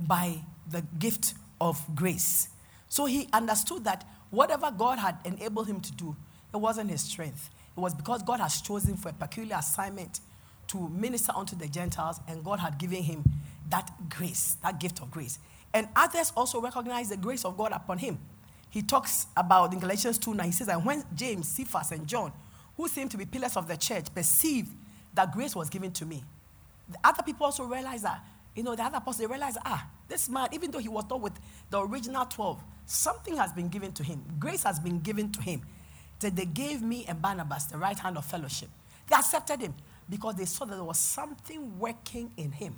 [0.07, 2.49] by the gift of grace.
[2.87, 6.15] So he understood that whatever God had enabled him to do,
[6.53, 7.49] it wasn't his strength.
[7.75, 10.19] It was because God has chosen for a peculiar assignment
[10.67, 13.23] to minister unto the Gentiles, and God had given him
[13.69, 15.39] that grace, that gift of grace.
[15.73, 18.19] And others also recognize the grace of God upon him.
[18.69, 22.31] He talks about in Galatians 2 9, he says, And when James, Cephas, and John,
[22.77, 24.73] who seemed to be pillars of the church, perceived
[25.13, 26.23] that grace was given to me,
[26.89, 28.23] the other people also realized that
[28.55, 31.21] you know, the other apostle, they realized, ah, this man, even though he was not
[31.21, 31.33] with
[31.69, 34.23] the original 12, something has been given to him.
[34.39, 35.61] Grace has been given to him.
[36.19, 38.69] That they gave me and Barnabas the right hand of fellowship.
[39.07, 39.73] They accepted him
[40.09, 42.75] because they saw that there was something working in him.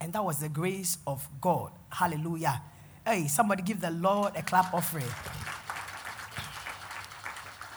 [0.00, 1.72] And that was the grace of God.
[1.90, 2.62] Hallelujah.
[3.04, 5.04] Hey, somebody give the Lord a clap offering.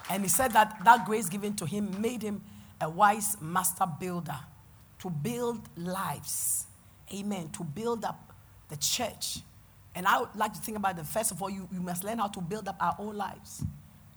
[0.10, 2.44] And he said that that grace given to him made him
[2.80, 4.38] a wise master builder
[5.00, 6.68] to build lives
[7.14, 8.34] amen, to build up
[8.70, 9.40] the church.
[9.96, 12.18] And I would like to think about the first of all, you, you must learn
[12.18, 13.64] how to build up our own lives.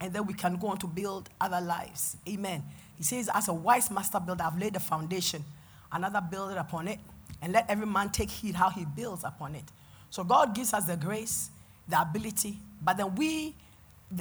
[0.01, 2.17] And then we can go on to build other lives.
[2.29, 2.63] Amen.
[2.97, 5.45] He says, As a wise master builder, I've laid the foundation,
[5.93, 6.99] another build upon it,
[7.43, 9.65] and let every man take heed how he builds upon it.
[10.11, 11.51] So God gives us the grace,
[11.89, 13.55] the ability, but then we,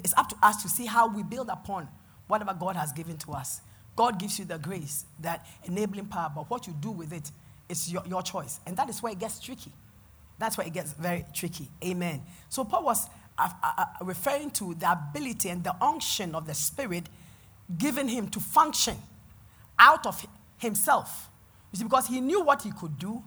[0.04, 1.88] it's up to us to see how we build upon
[2.28, 3.62] whatever God has given to us.
[3.96, 7.32] God gives you the grace, that enabling power, but what you do with it
[7.70, 8.60] it's your, your choice.
[8.66, 9.72] And that is where it gets tricky.
[10.38, 11.70] That's where it gets very tricky.
[11.84, 12.22] Amen.
[12.50, 16.54] So Paul was uh, uh, uh, referring to the ability and the unction of the
[16.54, 17.06] Spirit
[17.78, 18.98] given him to function
[19.80, 20.26] out of
[20.58, 21.30] himself.
[21.72, 23.24] You see, because he knew what he could do,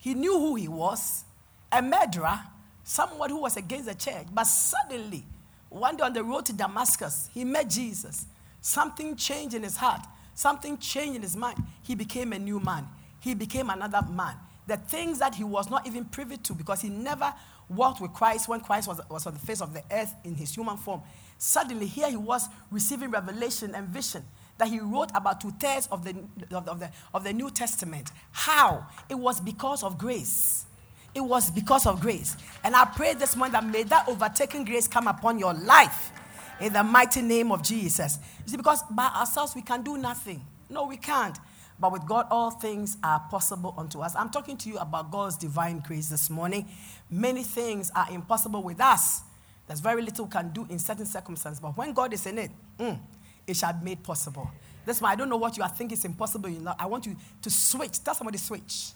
[0.00, 1.24] he knew who he was
[1.72, 2.40] a murderer,
[2.84, 4.26] someone who was against the church.
[4.32, 5.24] But suddenly,
[5.68, 8.26] one day on the road to Damascus, he met Jesus.
[8.60, 10.00] Something changed in his heart,
[10.34, 11.62] something changed in his mind.
[11.82, 12.86] He became a new man
[13.24, 14.36] he became another man.
[14.66, 17.32] The things that he was not even privy to because he never
[17.70, 20.54] walked with Christ when Christ was, was on the face of the earth in his
[20.54, 21.00] human form.
[21.38, 24.24] Suddenly, here he was receiving revelation and vision
[24.58, 26.14] that he wrote about two thirds of the,
[26.54, 28.10] of, the, of the New Testament.
[28.30, 28.86] How?
[29.08, 30.66] It was because of grace.
[31.14, 32.36] It was because of grace.
[32.62, 36.12] And I pray this morning that may that overtaking grace come upon your life
[36.60, 38.18] in the mighty name of Jesus.
[38.44, 40.44] You see, because by ourselves we can do nothing.
[40.68, 41.38] No, we can't.
[41.78, 44.14] But with God, all things are possible unto us.
[44.14, 46.68] I'm talking to you about God's divine grace this morning.
[47.10, 49.22] Many things are impossible with us.
[49.66, 51.60] There's very little can do in certain circumstances.
[51.60, 52.98] But when God is in it, mm,
[53.46, 54.50] it shall be made possible.
[54.86, 56.50] That's why I don't know what you are thinking is impossible.
[56.78, 58.02] I want you to switch.
[58.04, 58.90] Tell somebody switch.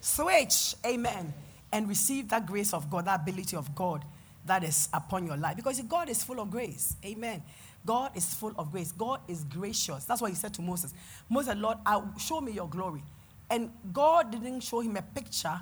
[0.00, 0.76] Switch.
[0.86, 1.34] Amen.
[1.72, 4.04] And receive that grace of God, that ability of God
[4.46, 5.56] that is upon your life.
[5.56, 6.96] Because God is full of grace.
[7.04, 7.42] Amen.
[7.88, 8.92] God is full of grace.
[8.92, 10.04] God is gracious.
[10.04, 10.92] That's what he said to Moses.
[11.26, 11.78] Moses, Lord,
[12.18, 13.02] show me your glory.
[13.48, 15.58] And God didn't show him a picture.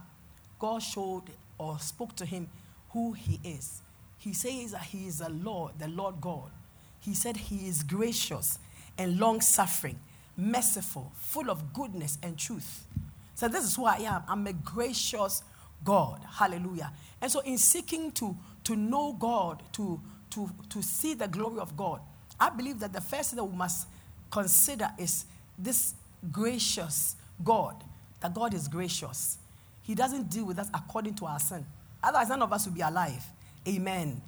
[0.59, 1.23] God showed
[1.57, 2.49] or spoke to him
[2.91, 3.81] who he is.
[4.19, 6.51] He says that he is the Lord, the Lord God.
[6.99, 8.59] He said he is gracious
[8.99, 10.01] and long suffering,
[10.37, 12.89] merciful, full of goodness and truth.
[13.37, 14.25] So this is who I am.
[14.27, 15.45] I'm a gracious
[15.85, 16.23] God.
[16.29, 16.93] Hallelujah.
[17.21, 21.77] And so in seeking to, to know God, to, to, to see the glory of
[21.77, 22.01] God,
[22.39, 23.89] I believe that the first thing that we must
[24.31, 25.25] consider is
[25.59, 25.95] this
[26.31, 27.83] gracious God,
[28.21, 29.39] that God is gracious.
[29.83, 31.65] He doesn't deal with us according to our sin.
[32.03, 33.25] Otherwise, none of us would be alive.
[33.67, 34.21] Amen.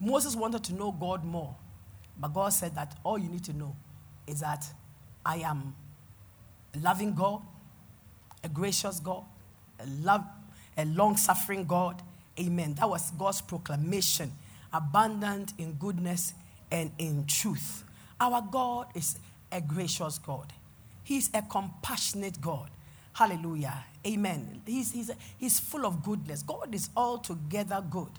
[0.00, 1.54] Moses wanted to know God more.
[2.18, 3.76] But God said that all you need to know
[4.26, 4.64] is that
[5.24, 5.74] I am
[6.74, 7.42] a loving God,
[8.42, 9.24] a gracious God,
[9.80, 10.24] a love,
[10.76, 12.02] a long-suffering God.
[12.38, 12.74] Amen.
[12.74, 14.32] That was God's proclamation,
[14.72, 16.34] abundant in goodness
[16.70, 17.84] and in truth.
[18.20, 19.18] Our God is
[19.52, 20.52] a gracious God.
[21.02, 22.70] He's a compassionate God.
[23.12, 23.84] Hallelujah.
[24.06, 24.62] Amen.
[24.66, 26.42] He's, he's, he's full of goodness.
[26.42, 28.10] God is altogether good.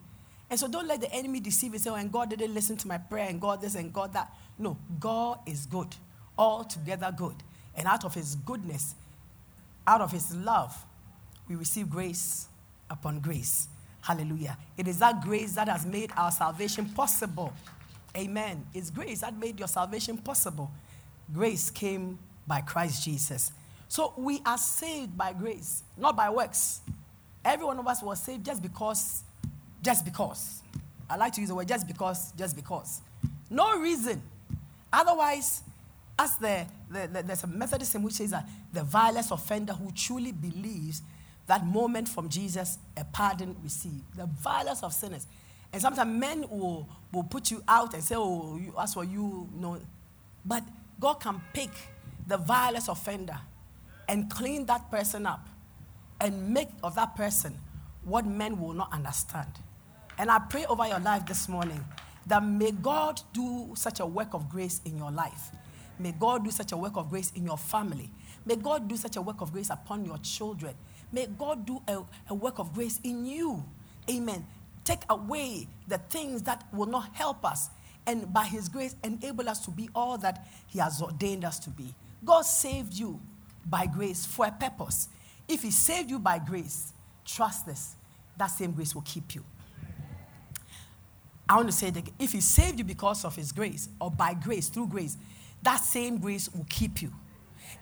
[0.49, 1.79] And so don't let the enemy deceive you.
[1.79, 4.33] Say, oh, and God didn't listen to my prayer, and God this and God that.
[4.57, 5.95] No, God is good,
[6.37, 7.35] altogether good.
[7.75, 8.95] And out of his goodness,
[9.85, 10.85] out of his love,
[11.47, 12.47] we receive grace
[12.89, 13.67] upon grace.
[14.01, 14.57] Hallelujah.
[14.77, 17.53] It is that grace that has made our salvation possible.
[18.17, 18.65] Amen.
[18.73, 20.71] It's grace that made your salvation possible.
[21.31, 23.51] Grace came by Christ Jesus.
[23.87, 26.81] So we are saved by grace, not by works.
[27.45, 29.23] Every one of us was saved just because,
[29.81, 30.61] just because.
[31.09, 33.01] I like to use the word just because, just because.
[33.49, 34.21] No reason.
[34.91, 35.61] Otherwise,
[36.17, 40.31] as the, the, the, there's a Methodism which says that the vilest offender who truly
[40.31, 41.01] believes
[41.45, 44.15] that moment from Jesus, a pardon received.
[44.15, 45.27] The vilest of sinners.
[45.73, 49.59] And sometimes men will, will put you out and say, oh, you, for you, you
[49.59, 49.79] know.
[50.45, 50.63] But
[50.99, 51.69] God can pick
[52.25, 53.37] the vilest offender
[54.07, 55.47] and clean that person up
[56.21, 57.57] and make of that person
[58.03, 59.49] what men will not understand.
[60.17, 61.83] And I pray over your life this morning
[62.25, 65.51] that may God do such a work of grace in your life.
[65.99, 68.09] May God do such a work of grace in your family.
[68.45, 70.73] May God do such a work of grace upon your children.
[71.11, 73.63] May God do a, a work of grace in you.
[74.09, 74.45] Amen.
[74.87, 77.69] Take away the things that will not help us
[78.05, 81.69] and by His grace enable us to be all that He has ordained us to
[81.69, 81.93] be.
[82.23, 83.19] God saved you
[83.65, 85.09] by grace for a purpose.
[85.45, 86.93] If He saved you by grace,
[87.25, 87.97] trust this,
[88.37, 89.43] that same grace will keep you.
[91.49, 94.35] I want to say that if He saved you because of His grace or by
[94.35, 95.17] grace, through grace,
[95.63, 97.11] that same grace will keep you.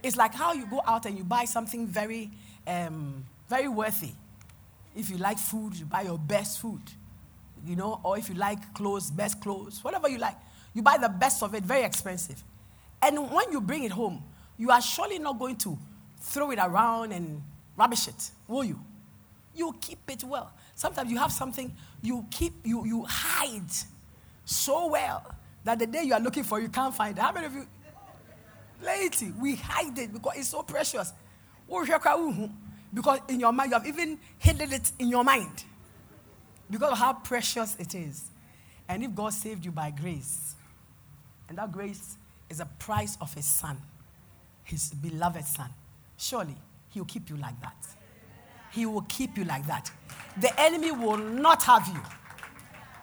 [0.02, 2.32] It's like how you go out and you buy something very,
[2.66, 4.14] um, very worthy.
[4.96, 6.82] If you like food, you buy your best food,
[7.66, 10.38] you know, or if you like clothes, best clothes, whatever you like,
[10.74, 12.42] you buy the best of it, very expensive.
[13.02, 14.24] And when you bring it home,
[14.58, 15.78] you are surely not going to
[16.20, 17.42] throw it around and
[17.76, 18.80] rubbish it, will you?
[19.54, 20.52] You keep it well.
[20.76, 23.72] Sometimes you have something you keep, you, you hide
[24.46, 27.22] so well that the day you are looking for, you can't find it.
[27.22, 27.68] How many of you?
[28.84, 31.14] Laity, we hide it because it's so precious.
[32.96, 35.64] Because in your mind, you have even hidden it in your mind
[36.72, 38.32] because of how precious it is.
[38.90, 40.56] And if God saved you by grace,
[41.48, 42.18] and that grace
[42.50, 43.78] is a price of His Son,
[44.64, 45.70] His beloved Son,
[46.18, 46.56] surely
[46.90, 47.86] He will keep you like that.
[48.72, 49.92] He will keep you like that.
[50.42, 52.02] The enemy will not have you.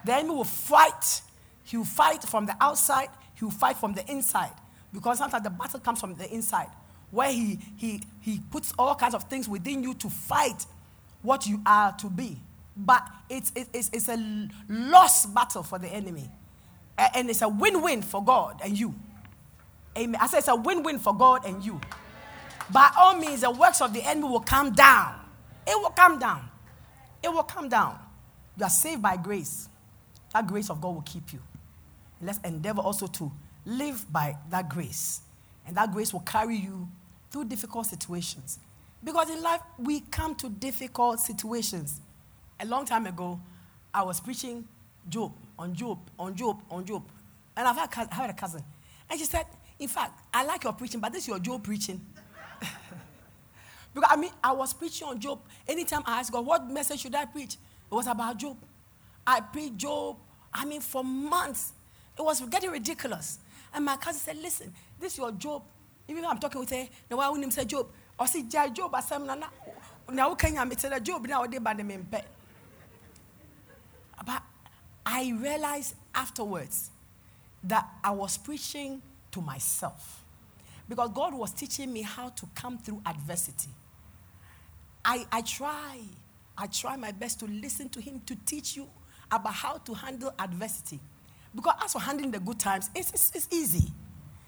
[0.03, 1.21] The enemy will fight
[1.63, 4.51] he will fight from the outside, he will fight from the inside.
[4.93, 6.67] Because sometimes the battle comes from the inside,
[7.13, 10.65] where he, he, he puts all kinds of things within you to fight
[11.21, 12.37] what you are to be.
[12.75, 16.29] But it's, it's, it's a lost battle for the enemy.
[17.15, 18.93] And it's a win win for God and you.
[19.97, 20.19] Amen.
[20.19, 21.79] I said it's a win win for God and you.
[22.71, 25.15] By all means, the works of the enemy will come down.
[25.67, 26.49] It will come down.
[27.21, 27.97] It will come down.
[28.57, 29.69] You are saved by grace.
[30.33, 31.39] That grace of God will keep you
[32.23, 33.31] let's endeavor also to
[33.65, 35.21] live by that grace.
[35.67, 36.87] And that grace will carry you
[37.33, 38.59] through difficult situations.
[39.03, 41.99] Because in life, we come to difficult situations.
[42.59, 43.41] A long time ago,
[43.93, 44.65] I was preaching
[45.09, 47.03] Job, on Job, on Job, on Job.
[47.57, 48.63] And I've had, I had a cousin.
[49.09, 49.45] And she said,
[49.79, 51.99] In fact, I like your preaching, but this is your Job preaching.
[53.93, 55.39] because I mean, I was preaching on Job.
[55.67, 57.55] Anytime I asked God, What message should I preach?
[57.55, 58.57] It was about Job.
[59.27, 60.17] I preached Job,
[60.53, 61.73] I mean, for months.
[62.17, 63.39] It was getting ridiculous.
[63.73, 65.63] And my cousin said, Listen, this is your job.
[66.07, 67.87] Even though I'm talking with her, now I wouldn't say job.
[68.19, 69.21] Or see, job, I said,
[70.11, 71.45] Now, can you say the job now?
[71.45, 72.23] They by the main But
[75.05, 76.91] I realized afterwards
[77.63, 80.23] that I was preaching to myself
[80.87, 83.69] because God was teaching me how to come through adversity.
[85.03, 85.99] I, I try,
[86.57, 88.87] I try my best to listen to Him to teach you
[89.31, 90.99] about how to handle adversity.
[91.55, 93.91] Because as for handling the good times, it's, it's, it's easy.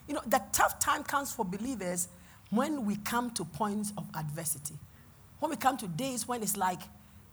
[0.08, 2.08] You know, the tough time comes for believers
[2.50, 4.76] when we come to points of adversity.
[5.40, 6.80] When we come to days when it's like,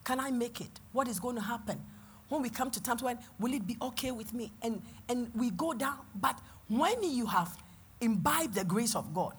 [0.05, 0.81] can I make it?
[0.93, 1.81] What is going to happen?
[2.29, 4.51] When we come to times when, will it be okay with me?
[4.62, 5.99] And, and we go down.
[6.14, 7.57] But when you have
[8.01, 9.35] imbibed the grace of God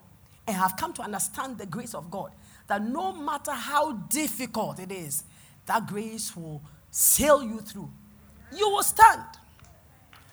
[0.47, 2.31] and have come to understand the grace of God,
[2.67, 5.23] that no matter how difficult it is,
[5.65, 6.61] that grace will
[6.91, 7.91] sail you through.
[8.55, 9.21] You will stand.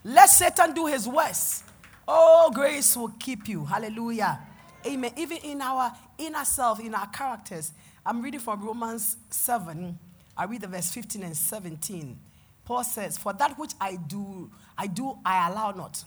[0.04, 1.64] Let Satan do his worst.
[2.06, 3.64] Oh, grace will keep you.
[3.64, 4.40] Hallelujah.
[4.86, 5.12] Amen.
[5.16, 7.72] Even in our inner self, in our characters.
[8.04, 9.98] I'm reading from Romans 7.
[10.36, 12.18] I read the verse 15 and 17.
[12.64, 16.02] Paul says, For that which I do, I do, I allow not.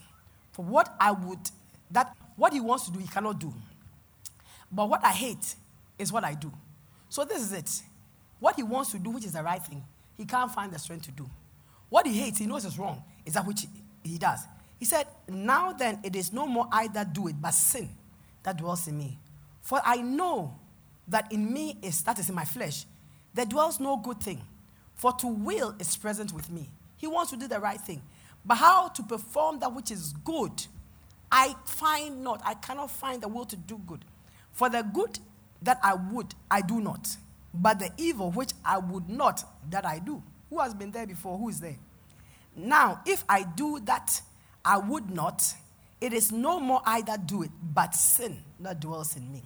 [0.52, 1.38] For what I would,
[1.90, 3.52] that what he wants to do, he cannot do.
[4.72, 5.54] But what I hate
[5.98, 6.52] is what I do.
[7.08, 7.70] So this is it.
[8.40, 9.84] What he wants to do, which is the right thing,
[10.16, 11.28] he can't find the strength to do.
[11.88, 13.66] What he hates, he knows is wrong, is that which
[14.02, 14.40] he does.
[14.78, 17.88] He said, Now then, it is no more I that do it, but sin
[18.42, 19.18] that dwells in me.
[19.62, 20.58] For I know
[21.08, 22.84] that in me is, that is in my flesh,
[23.32, 24.40] there dwells no good thing.
[24.94, 26.70] For to will is present with me.
[26.96, 28.02] He wants to do the right thing.
[28.44, 30.66] But how to perform that which is good,
[31.32, 32.42] I find not.
[32.44, 34.04] I cannot find the will to do good.
[34.52, 35.18] For the good
[35.62, 37.16] that I would, I do not.
[37.52, 40.22] But the evil which I would not, that I do.
[40.50, 41.38] Who has been there before?
[41.38, 41.76] Who is there?
[42.54, 44.20] Now, if I do that
[44.64, 45.42] I would not,
[46.00, 49.42] it is no more I that do it, but sin that dwells in me.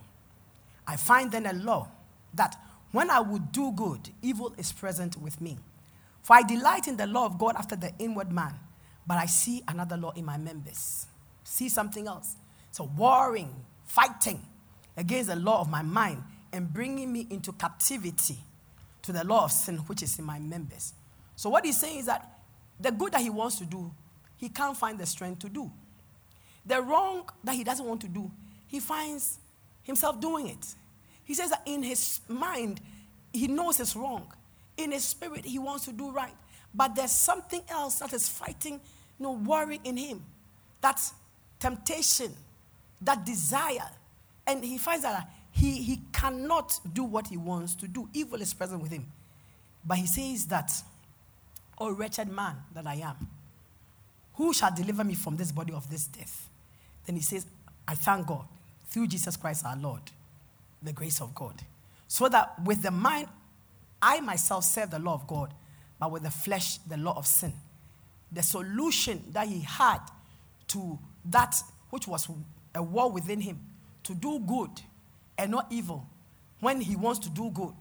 [0.87, 1.89] I find then a law
[2.35, 2.57] that
[2.93, 5.59] when I would do good, evil is present with me.
[6.23, 8.55] For I delight in the law of God after the inward man,
[9.07, 11.07] but I see another law in my members.
[11.45, 12.37] See something else.
[12.71, 13.55] So, warring,
[13.87, 14.43] fighting
[14.97, 18.39] against the law of my mind, and bringing me into captivity
[19.03, 20.93] to the law of sin which is in my members.
[21.37, 22.31] So, what he's saying is that
[22.81, 23.91] the good that he wants to do,
[24.39, 25.71] he can't find the strength to do.
[26.65, 28.31] The wrong that he doesn't want to do,
[28.67, 29.39] he finds
[29.83, 30.75] himself doing it.
[31.25, 32.81] He says that in his mind,
[33.33, 34.33] he knows it's wrong.
[34.77, 36.35] In his spirit, he wants to do right.
[36.75, 40.25] But there's something else that is fighting, you know, worry in him.
[40.81, 41.01] That
[41.59, 42.33] temptation,
[43.03, 43.91] that desire.
[44.47, 48.09] And he finds that he, he cannot do what he wants to do.
[48.15, 49.07] Evil is present with him.
[49.85, 50.71] But he says that,
[51.81, 53.17] Oh, wretched man that I am,
[54.39, 56.49] who shall deliver me from this body of this death?
[57.05, 57.45] Then he says,
[57.89, 58.45] I thank God
[58.87, 60.01] through Jesus Christ our Lord,
[60.81, 61.61] the grace of God.
[62.07, 63.27] So that with the mind,
[64.01, 65.53] I myself serve the law of God,
[65.99, 67.53] but with the flesh, the law of sin.
[68.31, 69.99] The solution that he had
[70.69, 71.57] to that
[71.91, 72.29] which was
[72.77, 73.59] a war within him
[74.05, 74.71] to do good
[75.37, 76.07] and not evil
[76.61, 77.75] when he wants to do good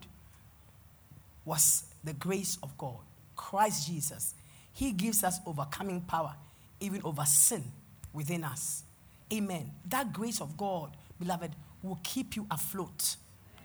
[1.44, 2.98] was the grace of God.
[3.36, 4.34] Christ Jesus.
[4.72, 6.34] He gives us overcoming power
[6.80, 7.64] even over sin
[8.12, 8.84] within us.
[9.32, 9.70] Amen.
[9.88, 13.16] That grace of God, beloved, will keep you afloat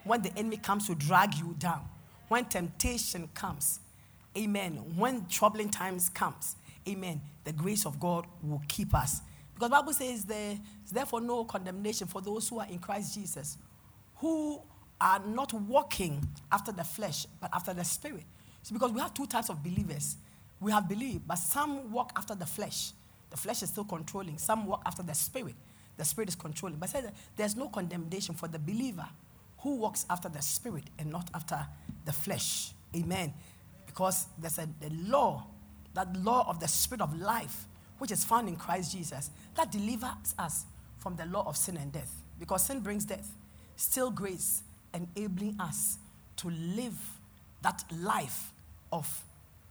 [0.03, 1.87] when the enemy comes to drag you down,
[2.27, 3.79] when temptation comes.
[4.37, 4.73] Amen.
[4.97, 6.55] When troubling times comes.
[6.87, 7.21] Amen.
[7.43, 9.21] The grace of God will keep us.
[9.53, 13.13] Because the Bible says there is therefore no condemnation for those who are in Christ
[13.13, 13.57] Jesus,
[14.15, 14.59] who
[14.99, 18.23] are not walking after the flesh, but after the spirit.
[18.61, 20.17] It's because we have two types of believers.
[20.59, 22.93] We have believed, but some walk after the flesh
[23.33, 24.37] the flesh is still controlling.
[24.37, 25.55] Some walk after the spirit.
[25.97, 26.77] The spirit is controlling.
[26.77, 26.93] But
[27.35, 29.07] there's no condemnation for the believer
[29.61, 31.65] who walks after the spirit and not after
[32.05, 32.73] the flesh.
[32.95, 33.33] Amen.
[33.87, 35.47] Because there's a, a law,
[35.95, 37.65] that law of the spirit of life,
[37.97, 40.65] which is found in Christ Jesus, that delivers us
[40.99, 42.13] from the law of sin and death.
[42.39, 43.31] Because sin brings death.
[43.77, 44.61] Still grace
[44.93, 45.97] enabling us
[46.35, 46.99] to live
[47.63, 48.53] that life
[48.91, 49.23] of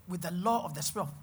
[0.08, 1.14] with the law of the spirit of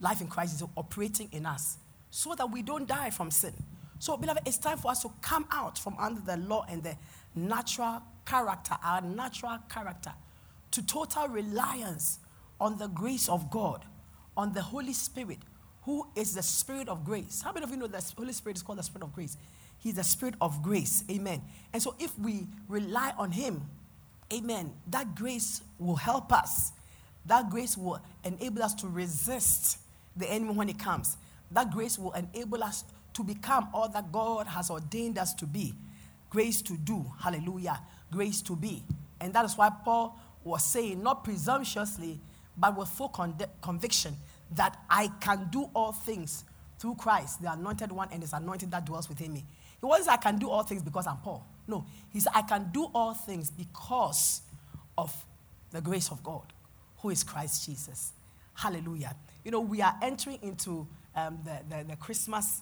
[0.00, 1.78] life in Christ is operating in us
[2.10, 3.52] so that we don't die from sin.
[3.98, 6.96] So, beloved, it's time for us to come out from under the law and the
[7.34, 10.12] natural character, our natural character,
[10.72, 12.18] to total reliance
[12.60, 13.84] on the grace of God,
[14.36, 15.38] on the Holy Spirit,
[15.82, 17.42] who is the Spirit of grace.
[17.42, 19.36] How many of you know the Holy Spirit is called the Spirit of grace?
[19.78, 21.04] He's the Spirit of grace.
[21.10, 21.42] Amen.
[21.72, 23.62] And so, if we rely on Him,
[24.32, 26.72] amen, that grace will help us.
[27.26, 29.78] That grace will enable us to resist
[30.16, 31.16] the enemy when it comes.
[31.50, 32.84] That grace will enable us
[33.14, 35.74] to become all that God has ordained us to be.
[36.30, 37.04] Grace to do.
[37.20, 37.80] Hallelujah.
[38.10, 38.82] Grace to be.
[39.20, 42.20] And that is why Paul was saying, not presumptuously,
[42.56, 44.16] but with full con- conviction,
[44.52, 46.44] that I can do all things
[46.78, 49.44] through Christ, the anointed one, and his anointing that dwells within me.
[49.80, 51.46] He wasn't I can do all things because I'm Paul.
[51.66, 54.42] No, he said, I can do all things because
[54.98, 55.14] of
[55.70, 56.52] the grace of God,
[56.98, 58.12] who is Christ Jesus.
[58.54, 59.14] Hallelujah.
[59.44, 62.60] You know, we are entering into um, the, the, the, Christmas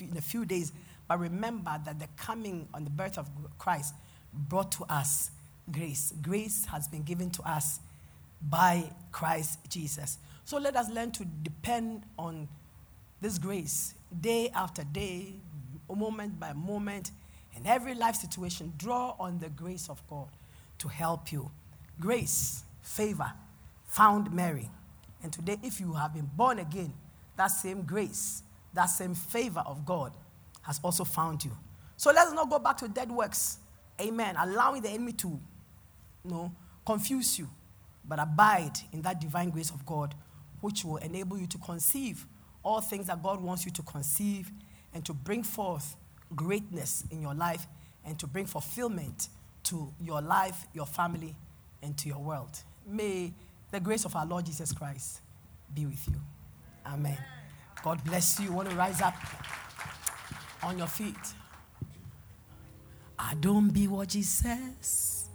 [0.00, 0.72] in a few days,
[1.06, 3.94] but remember that the coming on the birth of Christ
[4.32, 5.30] brought to us
[5.70, 6.12] grace.
[6.22, 7.80] Grace has been given to us
[8.48, 10.18] by Christ Jesus.
[10.44, 12.48] So let us learn to depend on
[13.20, 15.34] this grace day after day,
[15.94, 17.10] moment by moment,
[17.56, 18.72] in every life situation.
[18.76, 20.28] Draw on the grace of God
[20.78, 21.50] to help you.
[21.98, 23.32] Grace, favor,
[23.86, 24.70] found Mary.
[25.26, 26.92] And today, if you have been born again,
[27.36, 30.12] that same grace, that same favor of God
[30.62, 31.50] has also found you.
[31.96, 33.58] So let's not go back to dead works.
[34.00, 34.36] Amen.
[34.38, 36.52] Allowing the enemy to you know,
[36.86, 37.48] confuse you,
[38.04, 40.14] but abide in that divine grace of God,
[40.60, 42.24] which will enable you to conceive
[42.62, 44.52] all things that God wants you to conceive
[44.94, 45.96] and to bring forth
[46.36, 47.66] greatness in your life
[48.04, 49.28] and to bring fulfillment
[49.64, 51.34] to your life, your family,
[51.82, 52.62] and to your world.
[52.86, 53.32] May
[53.70, 55.20] the grace of our Lord Jesus Christ
[55.74, 56.20] be with you.
[56.86, 57.18] Amen.
[57.82, 58.52] God bless you.
[58.52, 59.14] Want to rise up
[60.62, 61.14] on your feet?
[63.18, 65.28] I don't be what Jesus.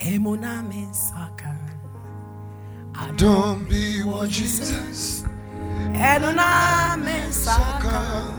[0.00, 1.56] Emuname saka.
[2.94, 5.24] I don't be what Jesus.
[5.92, 8.36] Emuname saka.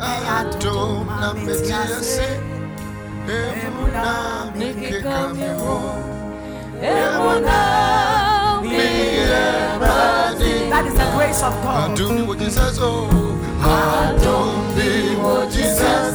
[0.00, 2.38] I don't na metiase.
[3.26, 5.48] Emuna mi kekame
[6.80, 8.07] ebadi.
[10.78, 11.90] That is the grace of God.
[11.90, 12.78] I don't be what Jesus.
[12.80, 13.10] Oh,
[13.58, 16.14] I don't be what Jesus.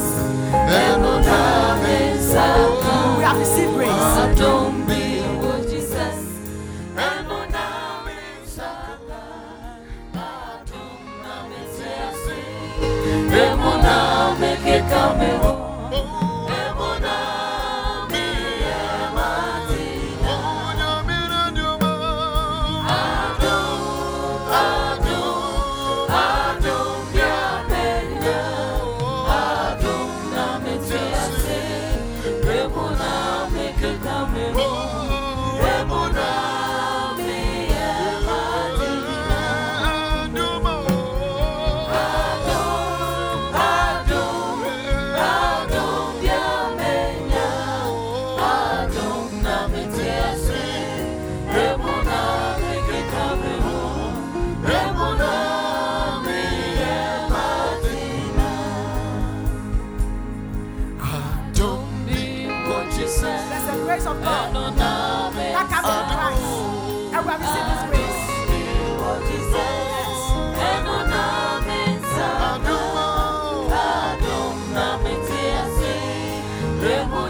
[0.72, 3.18] Emuna mi saka.
[3.18, 3.90] We have received grace.
[3.90, 5.20] I don't be
[5.68, 6.24] Jesus.
[76.84, 77.23] We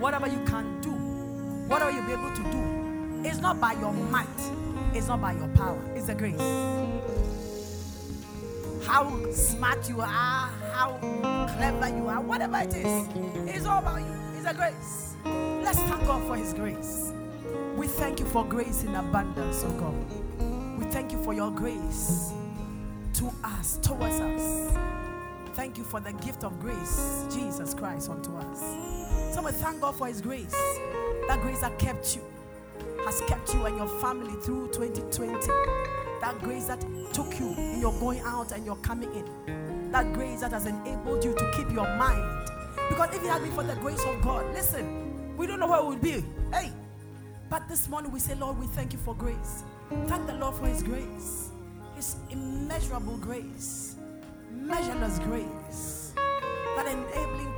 [0.00, 0.90] whatever you can do,
[1.68, 4.26] whatever you'll be able to do, it's not by your might,
[4.94, 6.40] it's not by your power, it's the grace.
[8.86, 10.98] How smart you are, how
[11.56, 13.08] clever you are, whatever it is,
[13.54, 14.14] it's all about you.
[14.36, 15.14] It's a grace.
[15.62, 17.12] Let's thank God for His grace.
[17.76, 20.78] We thank you for grace in abundance, oh God.
[20.78, 22.32] We thank you for your grace
[23.14, 24.76] to us, towards us.
[25.52, 28.99] Thank you for the gift of grace, Jesus Christ, unto us.
[29.32, 30.54] So we thank God for His grace.
[31.28, 32.22] That grace that kept you,
[33.04, 35.46] has kept you and your family through 2020.
[36.20, 36.80] That grace that
[37.12, 39.90] took you in your going out and your coming in.
[39.92, 42.48] That grace that has enabled you to keep your mind.
[42.88, 45.82] Because if it had been for the grace of God, listen, we don't know where
[45.82, 46.24] we would be.
[46.52, 46.72] Hey,
[47.48, 49.62] but this morning we say, Lord, we thank you for grace.
[50.06, 51.50] Thank the Lord for His grace,
[51.94, 53.94] His immeasurable grace,
[54.52, 56.12] measureless grace,
[56.76, 57.49] that enabling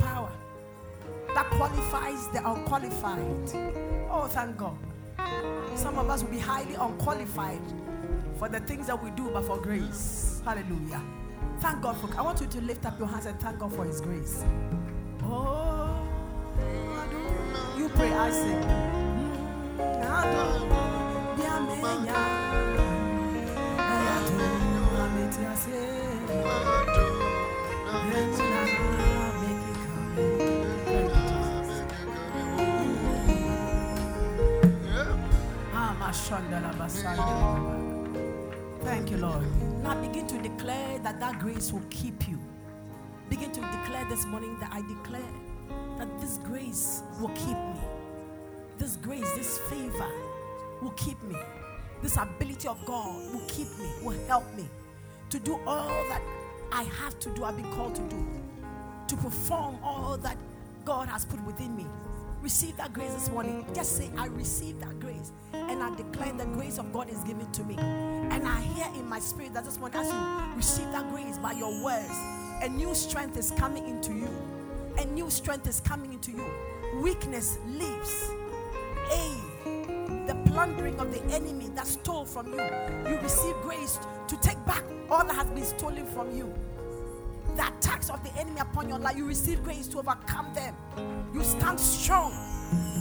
[1.34, 3.54] that qualifies the unqualified.
[4.10, 4.76] Oh, thank God.
[5.74, 7.60] Some of us will be highly unqualified
[8.38, 10.42] for the things that we do, but for grace.
[10.44, 11.02] Hallelujah.
[11.60, 12.08] Thank God for.
[12.18, 14.44] I want you to lift up your hands and thank God for His grace.
[15.22, 15.96] Oh,
[17.76, 18.92] You pray, I sing.
[38.84, 39.44] Thank you, Lord.
[39.82, 42.38] Now begin to declare that that grace will keep you.
[43.28, 45.20] Begin to declare this morning that I declare
[45.98, 47.80] that this grace will keep me.
[48.78, 50.10] This grace, this favor
[50.80, 51.36] will keep me.
[52.02, 54.64] This ability of God will keep me, will help me
[55.28, 56.22] to do all that
[56.72, 58.26] I have to do, I've been called to do,
[59.08, 60.38] to perform all that
[60.84, 61.86] God has put within me.
[62.42, 63.64] Receive that grace this morning.
[63.72, 65.30] Just say, I receive that grace.
[65.52, 67.76] And I declare the grace of God is given to me.
[67.78, 71.52] And I hear in my spirit that this morning, as you receive that grace by
[71.52, 72.12] your words,
[72.62, 74.28] a new strength is coming into you.
[74.98, 76.44] A new strength is coming into you.
[77.00, 78.30] Weakness leaves.
[79.12, 79.52] A
[80.26, 82.60] the plundering of the enemy that stole from you.
[83.08, 86.52] You receive grace to take back all that has been stolen from you.
[87.56, 90.74] The attacks of the enemy upon your life, you receive grace to overcome them.
[91.34, 92.32] You stand strong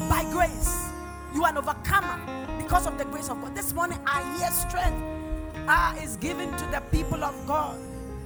[0.09, 0.89] by grace.
[1.33, 2.19] You are an overcomer
[2.61, 3.55] because of the grace of God.
[3.55, 5.01] This morning, I hear strength
[5.67, 7.77] ah, is given to the people of God.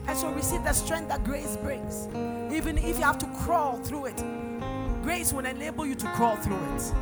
[0.07, 2.07] And so receive the strength that grace brings.
[2.53, 4.23] Even if you have to crawl through it,
[5.01, 6.93] grace will enable you to crawl through it.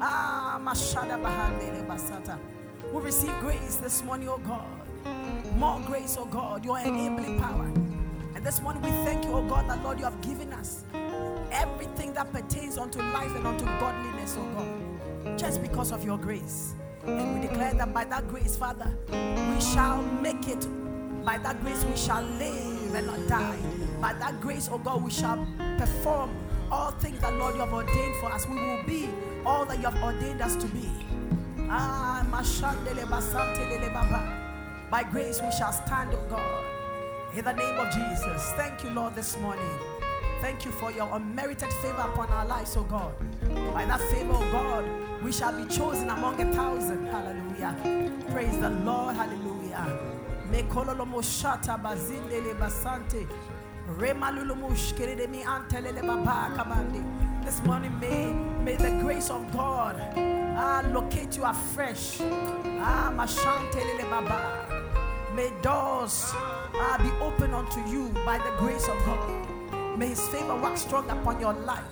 [0.00, 2.38] Ah, Mashada Bahandele Basata.
[2.92, 4.66] We receive grace this morning, oh God.
[5.56, 7.70] More grace, oh God, your enabling power.
[8.46, 10.84] This morning we thank you, oh God, that Lord, you have given us
[11.50, 16.76] everything that pertains unto life and unto godliness, oh God, just because of your grace.
[17.04, 20.64] And we declare that by that grace, Father, we shall make it.
[21.24, 23.58] By that grace, we shall live and not die.
[24.00, 25.44] By that grace, oh God, we shall
[25.76, 26.30] perform
[26.70, 28.46] all things that, Lord, you have ordained for us.
[28.46, 29.08] We will be
[29.44, 30.88] all that you have ordained us to be.
[31.68, 32.24] Ah,
[34.88, 36.65] By grace, we shall stand, oh God.
[37.36, 38.52] In the name of Jesus.
[38.52, 39.68] Thank you, Lord, this morning.
[40.40, 43.14] Thank you for your unmerited favor upon our lives, oh God.
[43.74, 47.04] By that favor, oh God, we shall be chosen among a thousand.
[47.04, 47.76] Hallelujah.
[48.30, 49.16] Praise the Lord.
[49.16, 49.86] Hallelujah.
[57.44, 58.32] This morning, may,
[58.64, 62.18] may the grace of God ah, locate you afresh.
[62.80, 63.12] Ah.
[65.34, 66.32] May doors
[66.78, 69.98] ah, be open unto you by the grace of God.
[69.98, 71.84] May His favor work strong upon your life.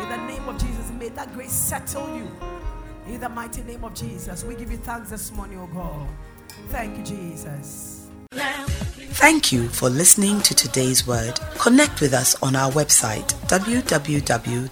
[0.00, 2.28] In the name of Jesus, may that grace settle you.
[3.06, 6.08] In the mighty name of Jesus, we give you thanks this morning, oh God.
[6.68, 8.08] Thank you, Jesus.
[8.32, 11.38] Thank you for listening to today's word.
[11.58, 14.70] Connect with us on our website www.tlgm.org.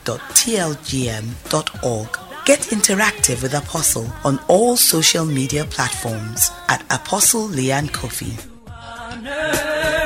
[2.45, 7.93] Get interactive with Apostle on all social media platforms at Apostle Leanne
[9.13, 10.02] honor.